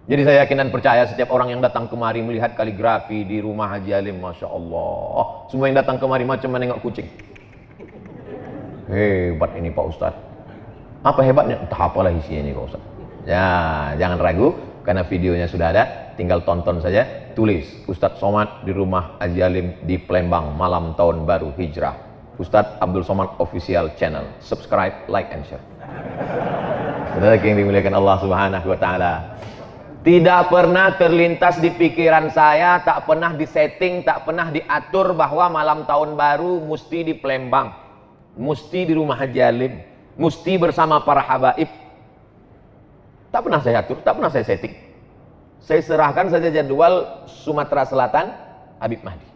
jadi 0.09 0.25
saya 0.25 0.37
yakin 0.41 0.57
dan 0.57 0.69
percaya 0.73 1.05
setiap 1.05 1.29
orang 1.29 1.53
yang 1.53 1.61
datang 1.61 1.85
kemari 1.85 2.25
melihat 2.25 2.57
kaligrafi 2.57 3.21
di 3.29 3.37
rumah 3.45 3.69
Haji 3.77 3.93
Alim, 3.93 4.17
Masya 4.17 4.49
Allah. 4.49 5.45
Semua 5.53 5.69
yang 5.69 5.77
datang 5.77 6.01
kemari 6.01 6.25
macam 6.25 6.49
menengok 6.49 6.81
kucing. 6.81 7.05
Hebat 8.89 9.53
ini 9.53 9.69
Pak 9.69 9.85
Ustadz. 9.85 10.17
Apa 11.05 11.21
hebatnya? 11.21 11.61
Entah 11.61 11.77
apalah 11.85 12.09
isinya 12.09 12.41
ini 12.41 12.57
Pak 12.57 12.65
Ustadz. 12.73 12.89
Ya, 13.29 13.45
jangan 14.01 14.17
ragu 14.17 14.57
karena 14.81 15.05
videonya 15.05 15.45
sudah 15.45 15.69
ada. 15.77 16.08
Tinggal 16.19 16.43
tonton 16.43 16.83
saja. 16.83 17.31
Tulis 17.31 17.87
Ustadz 17.87 18.19
Somad 18.19 18.67
di 18.67 18.75
rumah 18.75 19.15
Haji 19.23 19.39
Alim 19.39 19.67
di 19.87 19.95
Palembang 19.95 20.51
malam 20.51 20.91
tahun 20.99 21.23
baru 21.23 21.55
hijrah. 21.55 21.95
Ustadz 22.35 22.75
Abdul 22.83 23.07
Somad 23.07 23.39
Official 23.39 23.95
Channel. 23.95 24.27
Subscribe, 24.43 25.07
like, 25.07 25.31
and 25.31 25.47
share. 25.47 25.63
Saudara 27.15 27.39
yang 27.39 27.63
dimuliakan 27.63 27.95
Allah 27.95 28.17
Subhanahu 28.19 28.67
wa 28.67 28.75
taala. 28.75 29.13
Tidak 30.03 30.51
pernah 30.51 30.99
terlintas 30.99 31.63
di 31.63 31.71
pikiran 31.71 32.27
saya, 32.35 32.83
tak 32.83 33.07
pernah 33.07 33.31
disetting, 33.31 34.03
tak 34.03 34.27
pernah 34.27 34.51
diatur 34.51 35.15
bahwa 35.15 35.47
malam 35.47 35.87
tahun 35.87 36.19
baru 36.19 36.59
mesti 36.67 36.99
di 37.07 37.13
Palembang 37.15 37.89
mesti 38.39 38.87
di 38.87 38.93
rumah 38.95 39.19
Haji 39.19 39.39
Alim, 39.43 39.73
mesti 40.15 40.55
bersama 40.55 41.03
para 41.03 41.19
habaib. 41.19 41.67
Tak 43.29 43.41
pernah 43.45 43.61
saya 43.61 43.83
atur, 43.83 43.99
tak 43.99 44.15
pernah 44.15 44.31
saya 44.31 44.47
setting. 44.47 44.88
Saya 45.59 45.83
serahkan 45.83 46.31
saja 46.31 46.49
jadwal 46.51 47.23
Sumatera 47.27 47.83
Selatan 47.83 48.31
Habib 48.79 49.03
Mahdi. 49.03 49.27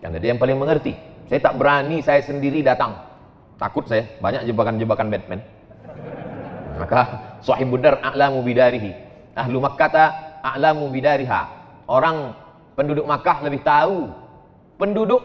Karena 0.00 0.16
dia 0.20 0.28
yang 0.32 0.40
paling 0.40 0.56
mengerti. 0.56 0.96
Saya 1.28 1.40
tak 1.42 1.56
berani 1.60 2.00
saya 2.00 2.22
sendiri 2.22 2.64
datang. 2.64 2.96
Takut 3.56 3.88
saya, 3.88 4.04
banyak 4.20 4.44
jebakan-jebakan 4.48 5.06
Batman. 5.08 5.40
Maka 6.76 7.00
sahibud 7.40 7.80
dar 7.80 8.00
a'lamu 8.04 8.44
bidarihi. 8.44 8.92
Ahlu 9.32 9.64
Makkah 9.64 10.40
a'lamu 10.44 10.92
bidariha. 10.92 11.40
Orang 11.88 12.36
penduduk 12.76 13.08
Makkah 13.08 13.40
lebih 13.44 13.64
tahu. 13.64 14.12
Penduduk 14.76 15.24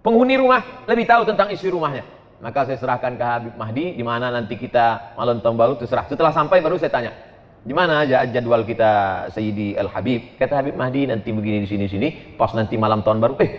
penghuni 0.00 0.40
rumah 0.40 0.64
lebih 0.88 1.04
tahu 1.04 1.28
tentang 1.28 1.52
isi 1.52 1.68
rumahnya 1.68 2.00
maka 2.40 2.64
saya 2.64 2.80
serahkan 2.80 3.20
ke 3.20 3.24
Habib 3.24 3.54
Mahdi 3.60 4.00
di 4.00 4.04
mana 4.04 4.32
nanti 4.32 4.56
kita 4.56 5.12
malam 5.14 5.44
tahun 5.44 5.56
baru 5.60 5.74
terserah. 5.76 6.08
Setelah 6.08 6.32
sampai 6.32 6.64
baru 6.64 6.80
saya 6.80 6.88
tanya, 6.88 7.12
di 7.60 7.76
mana 7.76 8.00
aja 8.00 8.24
jadwal 8.24 8.64
kita 8.64 9.24
Sayyidi 9.36 9.76
Al 9.76 9.92
Habib? 9.92 10.40
Kata 10.40 10.64
Habib 10.64 10.80
Mahdi 10.80 11.04
nanti 11.04 11.28
begini 11.28 11.64
di 11.64 11.68
sini 11.68 11.84
sini. 11.84 12.08
Pas 12.40 12.52
nanti 12.56 12.80
malam 12.80 13.04
tahun 13.04 13.20
baru, 13.20 13.34
eh 13.36 13.50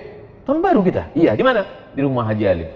tahun 0.41 0.57
baru 0.57 0.81
kita? 0.81 1.13
Iya, 1.13 1.37
di 1.37 1.43
mana? 1.45 1.61
Di 1.93 2.01
rumah 2.01 2.25
Haji 2.25 2.45
Alim. 2.49 2.69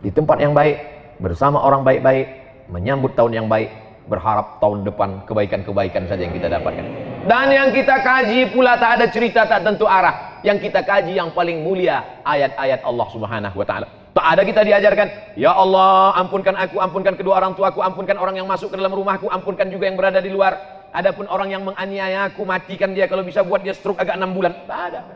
Di 0.00 0.10
tempat 0.14 0.40
yang 0.40 0.56
baik, 0.56 0.76
bersama 1.20 1.60
orang 1.60 1.84
baik-baik, 1.84 2.26
menyambut 2.72 3.12
tahun 3.12 3.44
yang 3.44 3.46
baik, 3.50 3.68
berharap 4.08 4.56
tahun 4.56 4.88
depan 4.88 5.28
kebaikan-kebaikan 5.28 6.08
saja 6.08 6.22
yang 6.24 6.32
kita 6.32 6.48
dapatkan. 6.48 6.84
Dan 7.28 7.46
yang 7.52 7.68
kita 7.74 8.00
kaji 8.00 8.48
pula 8.56 8.80
tak 8.80 8.90
ada 9.02 9.06
cerita 9.12 9.44
tak 9.44 9.60
tentu 9.66 9.84
arah. 9.84 10.40
Yang 10.40 10.70
kita 10.70 10.80
kaji 10.86 11.18
yang 11.18 11.34
paling 11.36 11.60
mulia 11.60 12.22
ayat-ayat 12.24 12.80
Allah 12.86 13.06
Subhanahu 13.12 13.56
wa 13.58 13.66
taala. 13.66 13.97
Tak 14.18 14.34
ada 14.34 14.42
kita 14.42 14.66
diajarkan, 14.66 15.38
ya 15.38 15.54
Allah, 15.54 16.10
ampunkan 16.18 16.58
aku, 16.58 16.82
ampunkan 16.82 17.14
kedua 17.14 17.38
orang 17.38 17.54
tuaku, 17.54 17.86
ampunkan 17.86 18.18
orang 18.18 18.34
yang 18.34 18.50
masuk 18.50 18.74
ke 18.74 18.76
dalam 18.82 18.90
rumahku, 18.90 19.30
ampunkan 19.30 19.70
juga 19.70 19.86
yang 19.86 19.94
berada 19.94 20.18
di 20.18 20.26
luar. 20.26 20.58
Adapun 20.90 21.30
orang 21.30 21.54
yang 21.54 21.62
menganiaya 21.62 22.26
aku, 22.26 22.42
matikan 22.42 22.98
dia 22.98 23.06
kalau 23.06 23.22
bisa 23.22 23.46
buat 23.46 23.62
dia 23.62 23.70
stroke 23.70 24.02
agak 24.02 24.18
enam 24.18 24.34
bulan. 24.34 24.58
Tak 24.66 24.80
ada. 24.90 25.06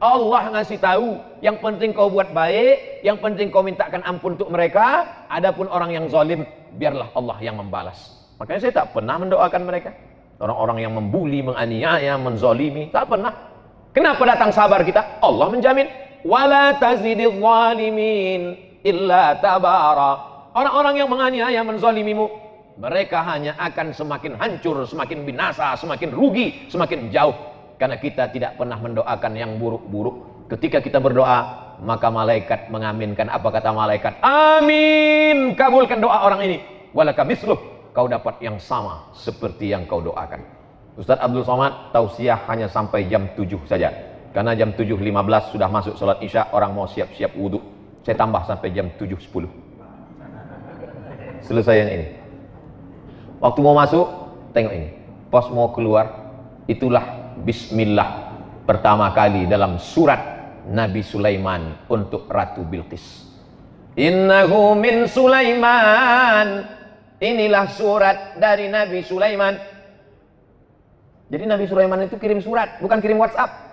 Allah 0.00 0.56
ngasih 0.56 0.80
tahu, 0.80 1.20
yang 1.44 1.60
penting 1.60 1.92
kau 1.92 2.08
buat 2.08 2.32
baik, 2.32 3.04
yang 3.04 3.20
penting 3.20 3.52
kau 3.52 3.60
mintakan 3.60 4.00
ampun 4.08 4.40
untuk 4.40 4.48
mereka. 4.48 5.04
Adapun 5.28 5.68
orang 5.68 5.92
yang 5.92 6.08
zalim, 6.08 6.48
biarlah 6.80 7.12
Allah 7.12 7.36
yang 7.44 7.60
membalas. 7.60 8.24
Makanya 8.40 8.60
saya 8.64 8.72
tak 8.72 8.96
pernah 8.96 9.20
mendoakan 9.20 9.68
mereka. 9.68 9.92
Orang-orang 10.40 10.80
yang 10.80 10.96
membuli, 10.96 11.44
menganiaya, 11.44 12.16
menzolimi, 12.16 12.88
tak 12.88 13.04
pernah. 13.04 13.36
Kenapa 13.92 14.24
datang 14.24 14.48
sabar 14.48 14.80
kita? 14.80 15.20
Allah 15.20 15.52
menjamin 15.52 16.08
wala 16.24 16.76
tazidil 16.76 17.38
zalimin 17.38 18.56
illa 18.84 19.36
tabara. 19.38 20.30
Orang-orang 20.50 20.94
yang 20.98 21.08
menganiaya 21.08 21.62
menzalimimu, 21.62 22.26
mereka 22.80 23.22
hanya 23.22 23.54
akan 23.54 23.94
semakin 23.94 24.34
hancur, 24.34 24.82
semakin 24.82 25.22
binasa, 25.22 25.78
semakin 25.78 26.10
rugi, 26.10 26.66
semakin 26.66 27.12
jauh. 27.14 27.36
Karena 27.78 27.96
kita 27.96 28.28
tidak 28.34 28.58
pernah 28.58 28.76
mendoakan 28.76 29.32
yang 29.38 29.56
buruk-buruk. 29.62 30.48
Ketika 30.50 30.82
kita 30.82 30.98
berdoa, 30.98 31.70
maka 31.80 32.10
malaikat 32.10 32.68
mengaminkan. 32.68 33.30
Apa 33.30 33.48
kata 33.54 33.70
malaikat? 33.70 34.18
Amin. 34.26 35.54
Kabulkan 35.54 36.02
doa 36.02 36.26
orang 36.26 36.44
ini. 36.44 36.58
Walaka 36.92 37.22
misluh. 37.22 37.56
Kau 37.94 38.10
dapat 38.10 38.42
yang 38.42 38.58
sama 38.58 39.10
seperti 39.14 39.70
yang 39.70 39.86
kau 39.86 40.02
doakan. 40.02 40.42
Ustaz 40.98 41.18
Abdul 41.22 41.46
Somad 41.46 41.94
tausiah 41.94 42.42
hanya 42.50 42.66
sampai 42.66 43.06
jam 43.06 43.30
7 43.38 43.64
saja. 43.70 44.09
Karena 44.30 44.54
jam 44.54 44.70
7.15 44.70 45.50
sudah 45.50 45.68
masuk 45.68 45.94
sholat 45.98 46.22
isya, 46.22 46.54
orang 46.54 46.70
mau 46.70 46.86
siap-siap 46.86 47.34
wudhu. 47.34 47.58
Saya 48.06 48.14
tambah 48.14 48.46
sampai 48.46 48.70
jam 48.70 48.86
7.10. 48.94 49.50
Selesai 51.42 51.74
yang 51.82 51.90
ini. 51.90 52.06
Waktu 53.42 53.58
mau 53.64 53.74
masuk, 53.74 54.06
tengok 54.54 54.70
ini. 54.70 54.88
Pas 55.30 55.46
mau 55.50 55.74
keluar, 55.74 56.30
itulah 56.70 57.34
bismillah 57.42 58.30
pertama 58.68 59.10
kali 59.10 59.50
dalam 59.50 59.82
surat 59.82 60.20
Nabi 60.70 61.02
Sulaiman 61.02 61.86
untuk 61.90 62.30
Ratu 62.30 62.62
Bilqis. 62.62 63.26
Innahu 63.98 64.78
min 64.78 65.10
Sulaiman. 65.10 66.78
Inilah 67.20 67.66
surat 67.74 68.38
dari 68.38 68.70
Nabi 68.70 69.02
Sulaiman. 69.04 69.58
Jadi 71.30 71.44
Nabi 71.46 71.64
Sulaiman 71.66 72.06
itu 72.06 72.16
kirim 72.18 72.38
surat, 72.42 72.78
bukan 72.82 72.98
kirim 72.98 73.18
WhatsApp. 73.18 73.69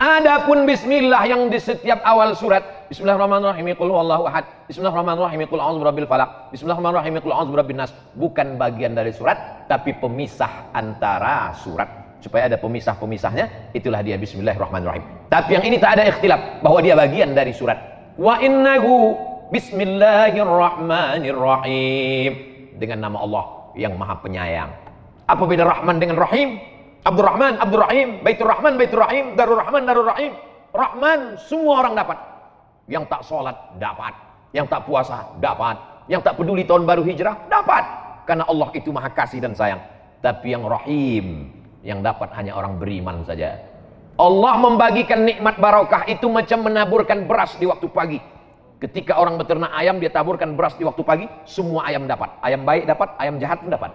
Adapun 0.00 0.64
bismillah 0.64 1.28
yang 1.28 1.52
di 1.52 1.60
setiap 1.60 2.00
awal 2.08 2.32
surat 2.32 2.88
Bismillahirrahmanirrahim 2.88 3.76
qul 3.76 3.92
huwallahu 3.92 4.32
ahad. 4.32 4.48
Bismillahirrahmanirrahim 4.64 5.44
qul 5.44 5.60
a'udzu 5.60 5.84
birabbil 5.84 6.08
falaq. 6.08 6.48
Bismillahirrahmanirrahim 6.50 7.20
qul 7.20 7.36
a'udzu 7.36 7.52
birabbin 7.52 7.84
nas. 7.84 7.92
Bukan 8.16 8.56
bagian 8.56 8.96
dari 8.96 9.12
surat 9.12 9.68
tapi 9.68 9.92
pemisah 10.00 10.72
antara 10.72 11.52
surat. 11.52 12.16
Supaya 12.24 12.48
ada 12.48 12.56
pemisah-pemisahnya 12.56 13.76
itulah 13.76 14.00
dia 14.00 14.16
bismillahirrahmanirrahim. 14.16 15.04
Tapi 15.28 15.60
yang 15.60 15.68
ini 15.68 15.76
tak 15.76 16.00
ada 16.00 16.08
ikhtilaf 16.08 16.64
bahwa 16.64 16.80
dia 16.80 16.96
bagian 16.96 17.36
dari 17.36 17.52
surat. 17.52 17.76
Wa 18.16 18.40
innahu 18.40 19.20
bismillahirrahmanirrahim. 19.52 22.32
Dengan 22.80 23.04
nama 23.04 23.20
Allah 23.20 23.44
yang 23.76 24.00
maha 24.00 24.16
penyayang. 24.16 24.72
Apa 25.28 25.44
beda 25.44 25.68
Rahman 25.68 26.00
dengan 26.00 26.16
Rahim 26.18 26.58
Abdurrahman 27.06 27.60
Abdurrahim 27.60 28.20
Baitur 28.20 28.48
Rahman 28.48 28.76
Baitur 28.76 29.00
Rahim 29.00 29.36
Darur 29.36 29.58
Rahman 29.60 29.82
Darur 29.88 30.06
Rahim 30.08 30.32
Rahman 30.70 31.40
semua 31.40 31.84
orang 31.84 31.94
dapat 31.96 32.18
yang 32.90 33.04
tak 33.08 33.24
sholat 33.24 33.56
dapat 33.80 34.12
yang 34.52 34.66
tak 34.68 34.84
puasa 34.84 35.32
dapat 35.40 35.78
yang 36.10 36.20
tak 36.20 36.36
peduli 36.36 36.66
tahun 36.66 36.84
baru 36.84 37.06
hijrah 37.06 37.48
dapat 37.48 37.84
karena 38.28 38.44
Allah 38.46 38.68
itu 38.76 38.92
maha 38.92 39.08
kasih 39.10 39.40
dan 39.40 39.56
sayang 39.56 39.80
tapi 40.20 40.52
yang 40.52 40.68
Rahim 40.68 41.48
yang 41.80 42.04
dapat 42.04 42.28
hanya 42.36 42.56
orang 42.56 42.76
beriman 42.76 43.24
saja. 43.24 43.56
Allah 44.20 44.54
membagikan 44.60 45.24
nikmat 45.24 45.56
barokah 45.56 46.04
itu 46.04 46.28
macam 46.28 46.68
menaburkan 46.68 47.24
beras 47.24 47.56
di 47.56 47.64
waktu 47.64 47.88
pagi. 47.88 48.20
Ketika 48.80 49.16
orang 49.16 49.36
beternak 49.40 49.72
ayam, 49.76 49.96
dia 50.00 50.12
taburkan 50.12 50.56
beras 50.56 50.76
di 50.76 50.84
waktu 50.84 51.00
pagi, 51.04 51.26
semua 51.44 51.88
ayam 51.88 52.04
dapat. 52.04 52.32
Ayam 52.40 52.64
baik 52.64 52.84
dapat, 52.88 53.08
ayam 53.16 53.36
jahat 53.40 53.60
pun 53.60 53.72
dapat. 53.72 53.92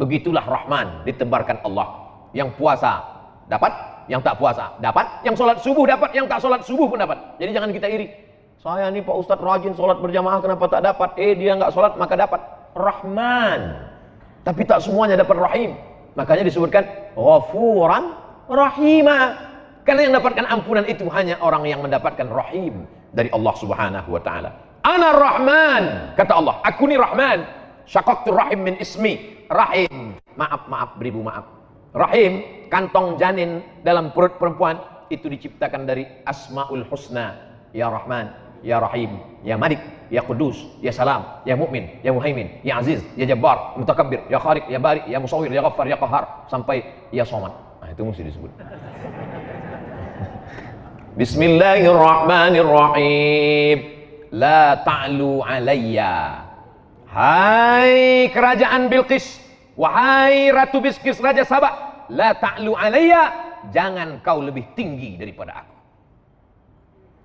Begitulah 0.00 0.40
Rahman 0.48 1.04
ditebarkan 1.04 1.60
Allah. 1.60 2.08
Yang 2.32 2.56
puasa 2.56 3.04
dapat, 3.52 3.72
yang 4.08 4.24
tak 4.24 4.40
puasa 4.40 4.80
dapat, 4.80 5.20
yang 5.28 5.36
sholat 5.36 5.60
subuh 5.60 5.84
dapat, 5.84 6.16
yang 6.16 6.24
tak 6.24 6.40
sholat 6.40 6.64
subuh 6.64 6.88
pun 6.88 6.96
dapat. 6.96 7.36
Jadi 7.36 7.50
jangan 7.52 7.68
kita 7.68 7.84
iri. 7.92 8.08
Saya 8.60 8.88
ini 8.88 9.04
Pak 9.04 9.12
Ustadz 9.12 9.44
rajin 9.44 9.76
sholat 9.76 10.00
berjamaah, 10.00 10.40
kenapa 10.40 10.64
tak 10.72 10.80
dapat? 10.80 11.20
Eh 11.20 11.36
dia 11.36 11.52
nggak 11.52 11.72
sholat 11.76 12.00
maka 12.00 12.16
dapat. 12.16 12.40
Rahman. 12.72 13.60
Tapi 14.40 14.62
tak 14.64 14.80
semuanya 14.80 15.20
dapat 15.20 15.36
Rahim. 15.36 15.76
Makanya 16.16 16.48
disebutkan 16.48 17.12
ghafuran 17.12 18.16
rahima. 18.50 19.18
Karena 19.86 20.06
yang 20.06 20.12
mendapatkan 20.16 20.46
ampunan 20.50 20.84
itu 20.86 21.06
hanya 21.08 21.40
orang 21.40 21.64
yang 21.64 21.80
mendapatkan 21.80 22.28
rahim 22.28 22.84
dari 23.10 23.32
Allah 23.32 23.54
Subhanahu 23.56 24.08
wa 24.12 24.20
taala. 24.22 24.50
Ana 24.84 25.12
Rahman, 25.12 25.82
kata 26.16 26.32
Allah, 26.36 26.60
aku 26.64 26.88
ni 26.88 26.96
Rahman. 27.00 27.44
Syaqaqtu 27.90 28.30
rahim 28.30 28.60
min 28.64 28.74
ismi, 28.78 29.39
rahim. 29.50 30.14
Maaf, 30.38 30.70
maaf, 30.70 30.94
beribu 30.96 31.26
maaf. 31.26 31.44
Rahim, 31.90 32.62
kantong 32.70 33.18
janin 33.18 33.66
dalam 33.82 34.14
perut 34.14 34.38
perempuan 34.38 34.78
itu 35.10 35.26
diciptakan 35.26 35.90
dari 35.90 36.06
Asmaul 36.22 36.86
Husna, 36.86 37.34
ya 37.74 37.90
Rahman, 37.90 38.30
ya 38.62 38.78
Rahim, 38.78 39.18
ya 39.42 39.58
Malik, 39.58 39.82
ya 40.06 40.22
Kudus, 40.22 40.54
ya 40.78 40.94
Salam, 40.94 41.42
ya 41.42 41.58
Mukmin, 41.58 41.98
ya 42.06 42.14
Muhaimin, 42.14 42.62
ya 42.62 42.78
Aziz, 42.78 43.02
ya 43.18 43.26
Jabbar, 43.26 43.74
Mutakabbir, 43.74 44.22
ya 44.30 44.38
Khaliq, 44.38 44.70
ya 44.70 44.78
Bari, 44.78 45.02
ya 45.10 45.18
Musawwir, 45.18 45.50
ya 45.50 45.66
Ghaffar, 45.66 45.90
ya 45.90 45.98
Qahar 45.98 46.46
sampai 46.46 47.10
ya 47.10 47.26
Somad. 47.26 47.50
Nah, 47.82 47.90
itu 47.90 48.06
mesti 48.06 48.22
disebut. 48.22 48.54
Bismillahirrahmanirrahim. 51.18 53.98
La 54.30 54.78
ta'lu 54.86 55.42
alayya. 55.42 56.49
Hai 57.10 58.30
kerajaan 58.30 58.86
Bilqis, 58.86 59.42
wahai 59.74 60.54
Ratu 60.54 60.78
Bilqis 60.78 61.18
Raja 61.18 61.42
Sabah, 61.42 62.06
la 62.06 62.38
ta'lu 62.38 62.78
alayya, 62.78 63.34
jangan 63.74 64.22
kau 64.22 64.38
lebih 64.38 64.78
tinggi 64.78 65.18
daripada 65.18 65.66
aku. 65.66 65.74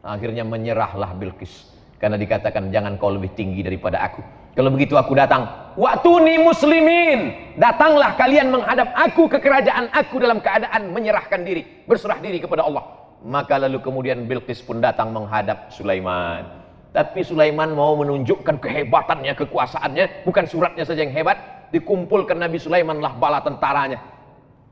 Akhirnya 0.01 0.41
menyerahlah 0.41 1.13
Bilqis. 1.13 1.69
Karena 2.01 2.17
dikatakan 2.17 2.73
jangan 2.73 2.97
kau 2.97 3.13
lebih 3.13 3.37
tinggi 3.37 3.61
daripada 3.61 4.01
aku. 4.01 4.25
Kalau 4.57 4.73
begitu 4.73 4.97
aku 4.97 5.13
datang. 5.13 5.73
Waktu 5.77 6.11
ni 6.25 6.35
muslimin. 6.41 7.19
Datanglah 7.61 8.17
kalian 8.17 8.49
menghadap 8.49 8.89
aku 8.97 9.29
ke 9.29 9.37
kerajaan 9.37 9.93
aku 9.93 10.17
dalam 10.17 10.41
keadaan 10.41 10.97
menyerahkan 10.97 11.45
diri. 11.45 11.85
Berserah 11.85 12.17
diri 12.17 12.41
kepada 12.41 12.65
Allah. 12.65 12.89
Maka 13.21 13.61
lalu 13.61 13.85
kemudian 13.85 14.25
Bilqis 14.25 14.65
pun 14.65 14.81
datang 14.81 15.13
menghadap 15.13 15.69
Sulaiman. 15.69 16.64
Tapi 16.95 17.27
Sulaiman 17.27 17.75
mau 17.75 17.99
menunjukkan 17.99 18.55
kehebatannya, 18.63 19.35
kekuasaannya. 19.35 20.23
Bukan 20.23 20.47
suratnya 20.47 20.87
saja 20.87 21.03
yang 21.03 21.11
hebat. 21.11 21.67
Dikumpulkan 21.75 22.39
Nabi 22.39 22.55
Sulaiman 22.55 23.03
lah 23.03 23.11
bala 23.19 23.43
tentaranya. 23.43 23.99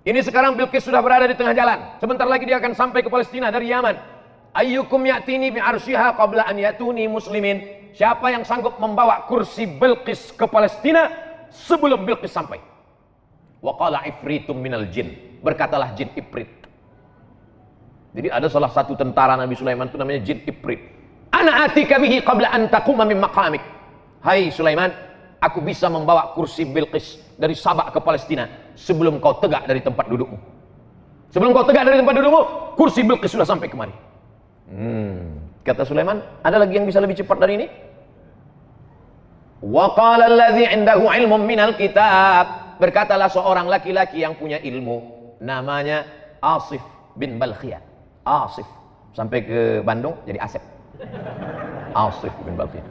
Ini 0.08 0.24
sekarang 0.24 0.56
Bilqis 0.56 0.88
sudah 0.88 1.04
berada 1.04 1.28
di 1.28 1.36
tengah 1.36 1.52
jalan. 1.52 2.00
Sebentar 2.00 2.24
lagi 2.24 2.48
dia 2.48 2.64
akan 2.64 2.72
sampai 2.72 3.04
ke 3.04 3.12
Palestina 3.12 3.52
dari 3.52 3.76
Yaman. 3.76 4.00
Ayyukum 4.56 5.04
ya'tini 5.04 5.52
bi 5.52 5.60
arsyiha 5.60 6.16
qabla 6.16 6.48
an 6.48 6.56
yatuni 6.56 7.12
muslimin. 7.12 7.92
Siapa 7.92 8.32
yang 8.32 8.48
sanggup 8.48 8.80
membawa 8.80 9.28
kursi 9.28 9.68
Bilqis 9.68 10.32
ke 10.32 10.48
Palestina 10.48 11.12
sebelum 11.52 12.08
Bilqis 12.08 12.32
sampai? 12.32 12.64
Wa 13.60 13.76
qala 13.76 14.08
ifritum 14.08 14.56
minal 14.64 14.88
jin. 14.88 15.40
Berkatalah 15.44 15.92
jin 15.92 16.08
Ifrit. 16.16 16.48
Jadi 18.16 18.32
ada 18.32 18.48
salah 18.48 18.72
satu 18.72 18.96
tentara 18.96 19.36
Nabi 19.36 19.60
Sulaiman 19.60 19.92
itu 19.92 20.00
namanya 20.00 20.24
jin 20.24 20.40
Ifrit. 20.48 20.93
Ana 21.34 21.66
atika 21.66 21.98
bihi 21.98 22.22
qabla 22.22 22.54
an 22.54 22.70
taquma 22.70 23.10
min 23.10 23.18
maqamik. 23.18 23.60
Hai 24.22 24.54
Sulaiman, 24.54 24.94
aku 25.42 25.66
bisa 25.66 25.90
membawa 25.90 26.32
kursi 26.38 26.62
Bilqis 26.62 27.18
dari 27.36 27.58
Sabak 27.58 27.90
ke 27.90 28.00
Palestina 28.00 28.46
sebelum 28.78 29.18
kau 29.18 29.42
tegak 29.42 29.66
dari 29.66 29.82
tempat 29.82 30.06
dudukmu. 30.06 30.38
Sebelum 31.34 31.50
kau 31.58 31.66
tegak 31.66 31.90
dari 31.90 31.98
tempat 31.98 32.14
dudukmu, 32.22 32.42
kursi 32.78 33.02
Bilqis 33.02 33.34
sudah 33.34 33.50
sampai 33.50 33.66
kemari. 33.66 33.92
Hmm. 34.70 35.42
Kata 35.66 35.82
Sulaiman, 35.84 36.22
ada 36.46 36.62
lagi 36.62 36.78
yang 36.78 36.86
bisa 36.86 37.02
lebih 37.02 37.18
cepat 37.18 37.42
dari 37.42 37.54
ini? 37.58 37.68
Wa 39.66 39.98
qala 39.98 40.30
alladhi 40.30 40.70
indahu 40.70 41.10
ilmun 41.10 41.50
minal 41.50 41.74
kitab. 41.74 42.78
Berkatalah 42.78 43.32
seorang 43.34 43.66
laki-laki 43.66 44.22
yang 44.22 44.38
punya 44.38 44.62
ilmu 44.62 45.02
namanya 45.42 46.06
Asif 46.44 46.84
bin 47.18 47.42
Balkhiyah. 47.42 47.82
Asif 48.22 48.68
sampai 49.14 49.40
ke 49.46 49.60
Bandung 49.86 50.20
jadi 50.26 50.42
Asep 50.42 50.73
Asif 51.94 52.34
bin 52.46 52.58
Balqis 52.58 52.82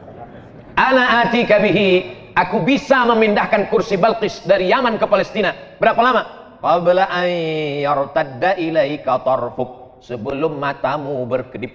Ana 0.78 1.26
atika 1.26 1.60
bihi. 1.60 2.20
Aku 2.32 2.64
bisa 2.64 3.04
memindahkan 3.04 3.68
kursi 3.68 4.00
Balqis 4.00 4.40
dari 4.48 4.72
Yaman 4.72 4.96
ke 4.96 5.04
Palestina. 5.04 5.52
Berapa 5.76 6.00
lama? 6.00 6.22
Qabla 6.64 7.12
an 7.12 7.28
yartadda 7.84 8.56
ilaika 8.56 9.20
tarfuk. 9.20 10.00
Sebelum 10.00 10.56
matamu 10.56 11.28
berkedip. 11.28 11.70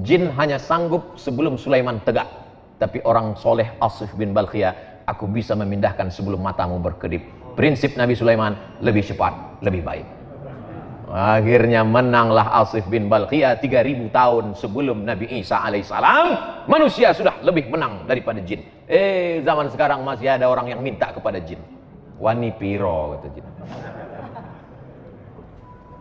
Jin 0.00 0.32
hanya 0.32 0.56
sanggup 0.56 1.20
sebelum 1.20 1.60
Sulaiman 1.60 2.00
tegak. 2.08 2.24
Tapi 2.80 3.04
orang 3.04 3.36
soleh 3.36 3.76
Asif 3.84 4.16
bin 4.16 4.32
Balkhiyah 4.32 5.04
aku 5.04 5.28
bisa 5.28 5.52
memindahkan 5.52 6.08
sebelum 6.08 6.40
matamu 6.40 6.80
berkedip. 6.80 7.20
Prinsip 7.52 8.00
Nabi 8.00 8.16
Sulaiman 8.16 8.80
lebih 8.80 9.04
cepat 9.04 9.60
lebih 9.60 9.84
baik 9.84 10.15
Akhirnya 11.06 11.86
menanglah 11.86 12.50
Asif 12.66 12.82
bin 12.90 13.06
Balqiyah 13.06 13.62
3000 13.62 14.10
tahun 14.10 14.44
sebelum 14.58 15.06
Nabi 15.06 15.30
Isa 15.38 15.62
alaihissalam. 15.62 16.26
Manusia 16.66 17.14
sudah 17.14 17.38
lebih 17.46 17.70
menang 17.70 18.10
daripada 18.10 18.42
jin. 18.42 18.66
Eh, 18.90 19.38
zaman 19.46 19.70
sekarang 19.70 20.02
masih 20.02 20.34
ada 20.34 20.50
orang 20.50 20.66
yang 20.66 20.82
minta 20.82 21.14
kepada 21.14 21.38
jin. 21.38 21.62
Wani 22.18 22.50
piro 22.58 23.18
kata 23.18 23.28
jin. 23.38 23.46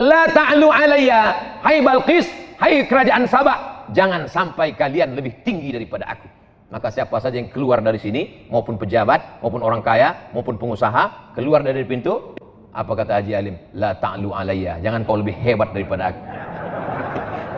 La 0.01 0.27
ta'lu 0.27 0.67
alayya, 0.73 1.21
hai 1.63 1.79
Balqis, 1.79 2.27
hai 2.59 2.83
kerajaan 2.83 3.29
Sabah, 3.31 3.87
jangan 3.95 4.27
sampai 4.27 4.75
kalian 4.75 5.15
lebih 5.15 5.45
tinggi 5.45 5.71
daripada 5.71 6.11
aku. 6.11 6.27
Maka 6.67 6.91
siapa 6.91 7.15
saja 7.23 7.39
yang 7.39 7.47
keluar 7.47 7.79
dari 7.79 8.01
sini, 8.01 8.51
maupun 8.51 8.75
pejabat, 8.75 9.39
maupun 9.39 9.63
orang 9.63 9.79
kaya, 9.79 10.33
maupun 10.35 10.59
pengusaha, 10.59 11.31
keluar 11.31 11.63
dari 11.63 11.87
pintu, 11.87 12.34
apa 12.75 12.91
kata 12.91 13.23
Haji 13.23 13.31
Alim? 13.31 13.55
La 13.71 13.95
ta'lu 13.95 14.35
alayya. 14.35 14.83
Jangan 14.83 15.07
kau 15.07 15.15
lebih 15.15 15.31
hebat 15.31 15.71
daripada 15.71 16.11
aku. 16.11 16.23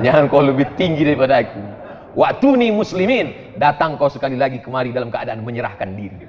Jangan 0.06 0.24
kau 0.30 0.46
lebih 0.46 0.70
tinggi 0.78 1.02
daripada 1.02 1.42
aku. 1.42 1.62
Waktu 2.14 2.48
ni 2.62 2.68
muslimin. 2.70 3.58
Datang 3.58 3.98
kau 3.98 4.14
sekali 4.14 4.38
lagi 4.38 4.62
kemari 4.62 4.94
dalam 4.94 5.10
keadaan 5.10 5.42
menyerahkan 5.42 5.90
diri. 5.98 6.22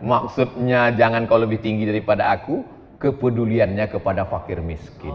Maksudnya 0.00 0.96
jangan 0.96 1.28
kau 1.28 1.36
lebih 1.36 1.60
tinggi 1.60 1.84
daripada 1.84 2.32
aku. 2.32 2.64
Kepeduliannya 2.96 3.84
kepada 3.92 4.24
fakir 4.24 4.64
miskin. 4.64 5.12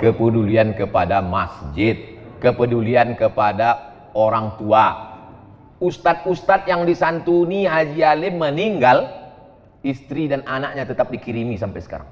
Kepedulian 0.00 0.72
kepada 0.72 1.20
masjid. 1.20 2.16
Kepedulian 2.40 3.20
kepada 3.20 3.92
orang 4.16 4.56
tua. 4.56 5.12
Ustadz-ustadz 5.76 6.64
yang 6.64 6.88
disantuni 6.88 7.68
Haji 7.68 8.00
Alim 8.00 8.40
meninggal 8.40 9.17
istri 9.88 10.28
dan 10.28 10.44
anaknya 10.44 10.84
tetap 10.84 11.08
dikirimi 11.08 11.56
sampai 11.56 11.80
sekarang. 11.80 12.08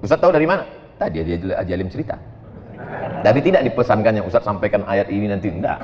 Ustaz 0.00 0.16
tahu 0.16 0.32
dari 0.32 0.48
mana? 0.48 0.64
Tadi 0.96 1.20
dia 1.20 1.36
Ajalim 1.60 1.92
cerita. 1.92 2.16
Tapi 3.24 3.40
tidak 3.40 3.64
dipesankannya 3.68 4.24
Ustaz 4.24 4.44
sampaikan 4.44 4.84
ayat 4.88 5.08
ini 5.12 5.28
nanti 5.28 5.52
enggak. 5.52 5.80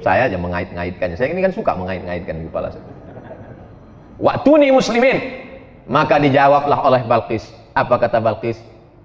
Saya 0.00 0.30
aja 0.30 0.38
mengait-ngaitkannya. 0.38 1.16
Saya 1.18 1.34
ini 1.34 1.42
kan 1.42 1.52
suka 1.52 1.74
mengait-ngaitkan 1.76 2.34
di 2.40 2.44
kepala 2.46 2.70
saya. 2.72 2.86
Waktu 4.20 4.50
nih 4.66 4.70
muslimin. 4.70 5.18
Maka 5.90 6.22
dijawablah 6.22 6.86
oleh 6.86 7.02
Balqis. 7.02 7.50
Apa 7.74 7.98
kata 7.98 8.22
Balqis? 8.22 8.58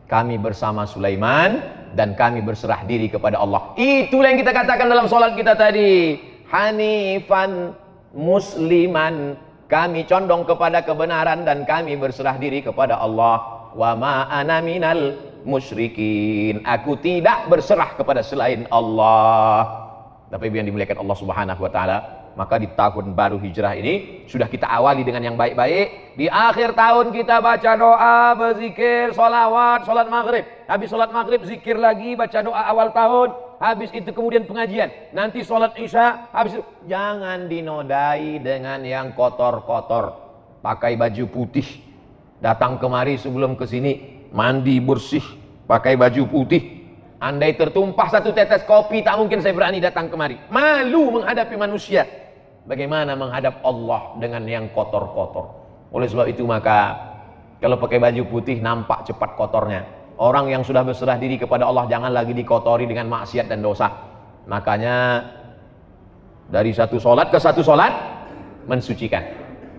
Kami 0.06 0.38
bersama 0.38 0.86
Sulaiman 0.86 1.62
dan 1.98 2.14
kami 2.14 2.46
berserah 2.46 2.86
diri 2.86 3.10
kepada 3.10 3.42
Allah. 3.42 3.74
Itulah 3.74 4.30
yang 4.30 4.40
kita 4.40 4.54
katakan 4.54 4.86
dalam 4.86 5.10
sholat 5.10 5.34
kita 5.34 5.58
tadi. 5.58 6.22
Hanifan 6.46 7.74
musliman 8.14 9.34
kami 9.66 10.06
condong 10.06 10.46
kepada 10.46 10.86
kebenaran 10.86 11.42
dan 11.42 11.66
kami 11.66 11.98
berserah 11.98 12.38
diri 12.38 12.62
kepada 12.62 13.02
Allah. 13.02 13.70
Wa 13.74 13.98
ma 13.98 14.30
ana 14.30 14.62
minal 14.62 15.18
musyrikin. 15.42 16.62
Aku 16.62 16.98
tidak 17.02 17.50
berserah 17.50 17.98
kepada 17.98 18.22
selain 18.22 18.70
Allah. 18.70 19.86
Tapi 20.30 20.54
yang 20.54 20.70
dimuliakan 20.70 21.02
Allah 21.02 21.18
Subhanahu 21.18 21.62
wa 21.62 21.72
taala, 21.74 21.98
maka 22.38 22.62
di 22.62 22.70
tahun 22.74 23.18
baru 23.18 23.42
hijrah 23.42 23.74
ini 23.78 24.26
sudah 24.30 24.46
kita 24.50 24.70
awali 24.70 25.02
dengan 25.02 25.34
yang 25.34 25.38
baik-baik. 25.38 26.18
Di 26.18 26.30
akhir 26.30 26.78
tahun 26.78 27.14
kita 27.14 27.42
baca 27.42 27.72
doa, 27.74 28.20
berzikir, 28.38 29.14
solawat, 29.18 29.86
solat 29.86 30.08
maghrib. 30.14 30.46
Habis 30.70 30.94
solat 30.94 31.10
maghrib 31.10 31.42
zikir 31.46 31.78
lagi, 31.78 32.14
baca 32.14 32.42
doa 32.42 32.62
awal 32.70 32.90
tahun 32.94 33.45
habis 33.58 33.90
itu 33.92 34.10
kemudian 34.12 34.44
pengajian, 34.44 34.92
nanti 35.16 35.42
sholat 35.42 35.76
isya, 35.80 36.30
habis 36.32 36.60
itu 36.60 36.64
jangan 36.90 37.48
dinodai 37.48 38.40
dengan 38.44 38.84
yang 38.84 39.16
kotor-kotor. 39.16 40.24
Pakai 40.66 40.98
baju 40.98 41.30
putih, 41.30 41.66
datang 42.42 42.82
kemari 42.82 43.22
sebelum 43.22 43.54
ke 43.54 43.70
sini, 43.70 44.26
mandi 44.34 44.82
bersih, 44.82 45.24
pakai 45.70 45.94
baju 45.96 46.26
putih. 46.26 46.84
Andai 47.22 47.56
tertumpah 47.56 48.12
satu 48.12 48.36
tetes 48.36 48.68
kopi, 48.68 49.00
tak 49.00 49.16
mungkin 49.16 49.40
saya 49.40 49.56
berani 49.56 49.80
datang 49.80 50.12
kemari. 50.12 50.36
Malu 50.52 51.22
menghadapi 51.22 51.56
manusia. 51.56 52.04
Bagaimana 52.66 53.14
menghadap 53.14 53.62
Allah 53.62 54.18
dengan 54.18 54.42
yang 54.50 54.74
kotor-kotor. 54.74 55.54
Oleh 55.94 56.10
sebab 56.10 56.28
itu 56.28 56.44
maka, 56.44 56.98
kalau 57.62 57.80
pakai 57.80 58.02
baju 58.02 58.26
putih 58.28 58.60
nampak 58.60 59.08
cepat 59.08 59.38
kotornya. 59.40 59.86
Orang 60.16 60.48
yang 60.48 60.64
sudah 60.64 60.84
berserah 60.88 61.20
diri 61.20 61.36
kepada 61.36 61.68
Allah 61.68 61.92
jangan 61.92 62.12
lagi 62.16 62.32
dikotori 62.32 62.88
dengan 62.88 63.12
maksiat 63.12 63.52
dan 63.52 63.60
dosa. 63.60 63.92
Makanya 64.48 65.26
dari 66.48 66.72
satu 66.72 67.02
solat 67.02 67.34
ke 67.34 67.38
satu 67.42 67.60
solat 67.60 67.92
mensucikan. 68.70 69.24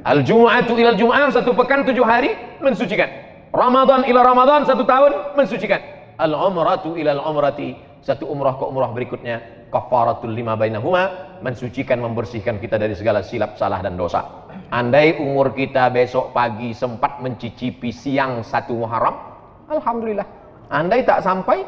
Al 0.06 0.22
Jum'atu 0.22 0.76
ila 0.76 0.94
Jum'ah 0.94 1.32
satu 1.32 1.56
pekan 1.56 1.88
tujuh 1.88 2.04
hari 2.04 2.36
mensucikan. 2.60 3.08
Ramadan 3.50 4.04
ila 4.04 4.20
Ramadan 4.22 4.68
satu 4.68 4.84
tahun 4.84 5.34
mensucikan. 5.34 5.80
Al 6.20 6.32
Umratu 6.36 6.94
ila 6.94 7.16
Al 7.16 7.22
Umrati 7.24 7.86
satu 8.06 8.30
umrah 8.30 8.54
ke 8.54 8.62
umrah 8.62 8.94
berikutnya 8.94 9.66
kafaratul 9.66 10.30
lima 10.30 10.54
bainahuma 10.54 11.34
mensucikan 11.42 11.98
membersihkan 11.98 12.62
kita 12.62 12.78
dari 12.78 12.94
segala 12.94 13.26
silap 13.26 13.58
salah 13.58 13.82
dan 13.82 13.98
dosa. 13.98 14.46
Andai 14.70 15.18
umur 15.18 15.50
kita 15.50 15.90
besok 15.90 16.30
pagi 16.30 16.70
sempat 16.70 17.18
mencicipi 17.18 17.90
siang 17.90 18.46
satu 18.46 18.78
Muharram, 18.78 19.35
Alhamdulillah. 19.66 20.26
Andai 20.70 21.02
tak 21.06 21.22
sampai, 21.22 21.62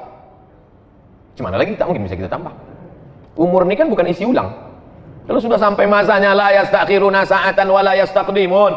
gimana 1.39 1.59
lagi? 1.59 1.75
Tak 1.79 1.87
mungkin 1.87 2.07
bisa 2.07 2.19
kita 2.19 2.31
tambah. 2.31 2.51
Umur 3.39 3.63
ini 3.67 3.79
kan 3.79 3.87
bukan 3.87 4.07
isi 4.11 4.27
ulang. 4.27 4.51
Kalau 5.29 5.39
sudah 5.39 5.61
sampai 5.61 5.87
masanya 5.87 6.35
la 6.35 6.51
yastakhiruna 6.57 7.23
sa'atan 7.23 7.69
wa 7.71 7.81
la 7.85 7.95
yastaqdimun. 7.95 8.73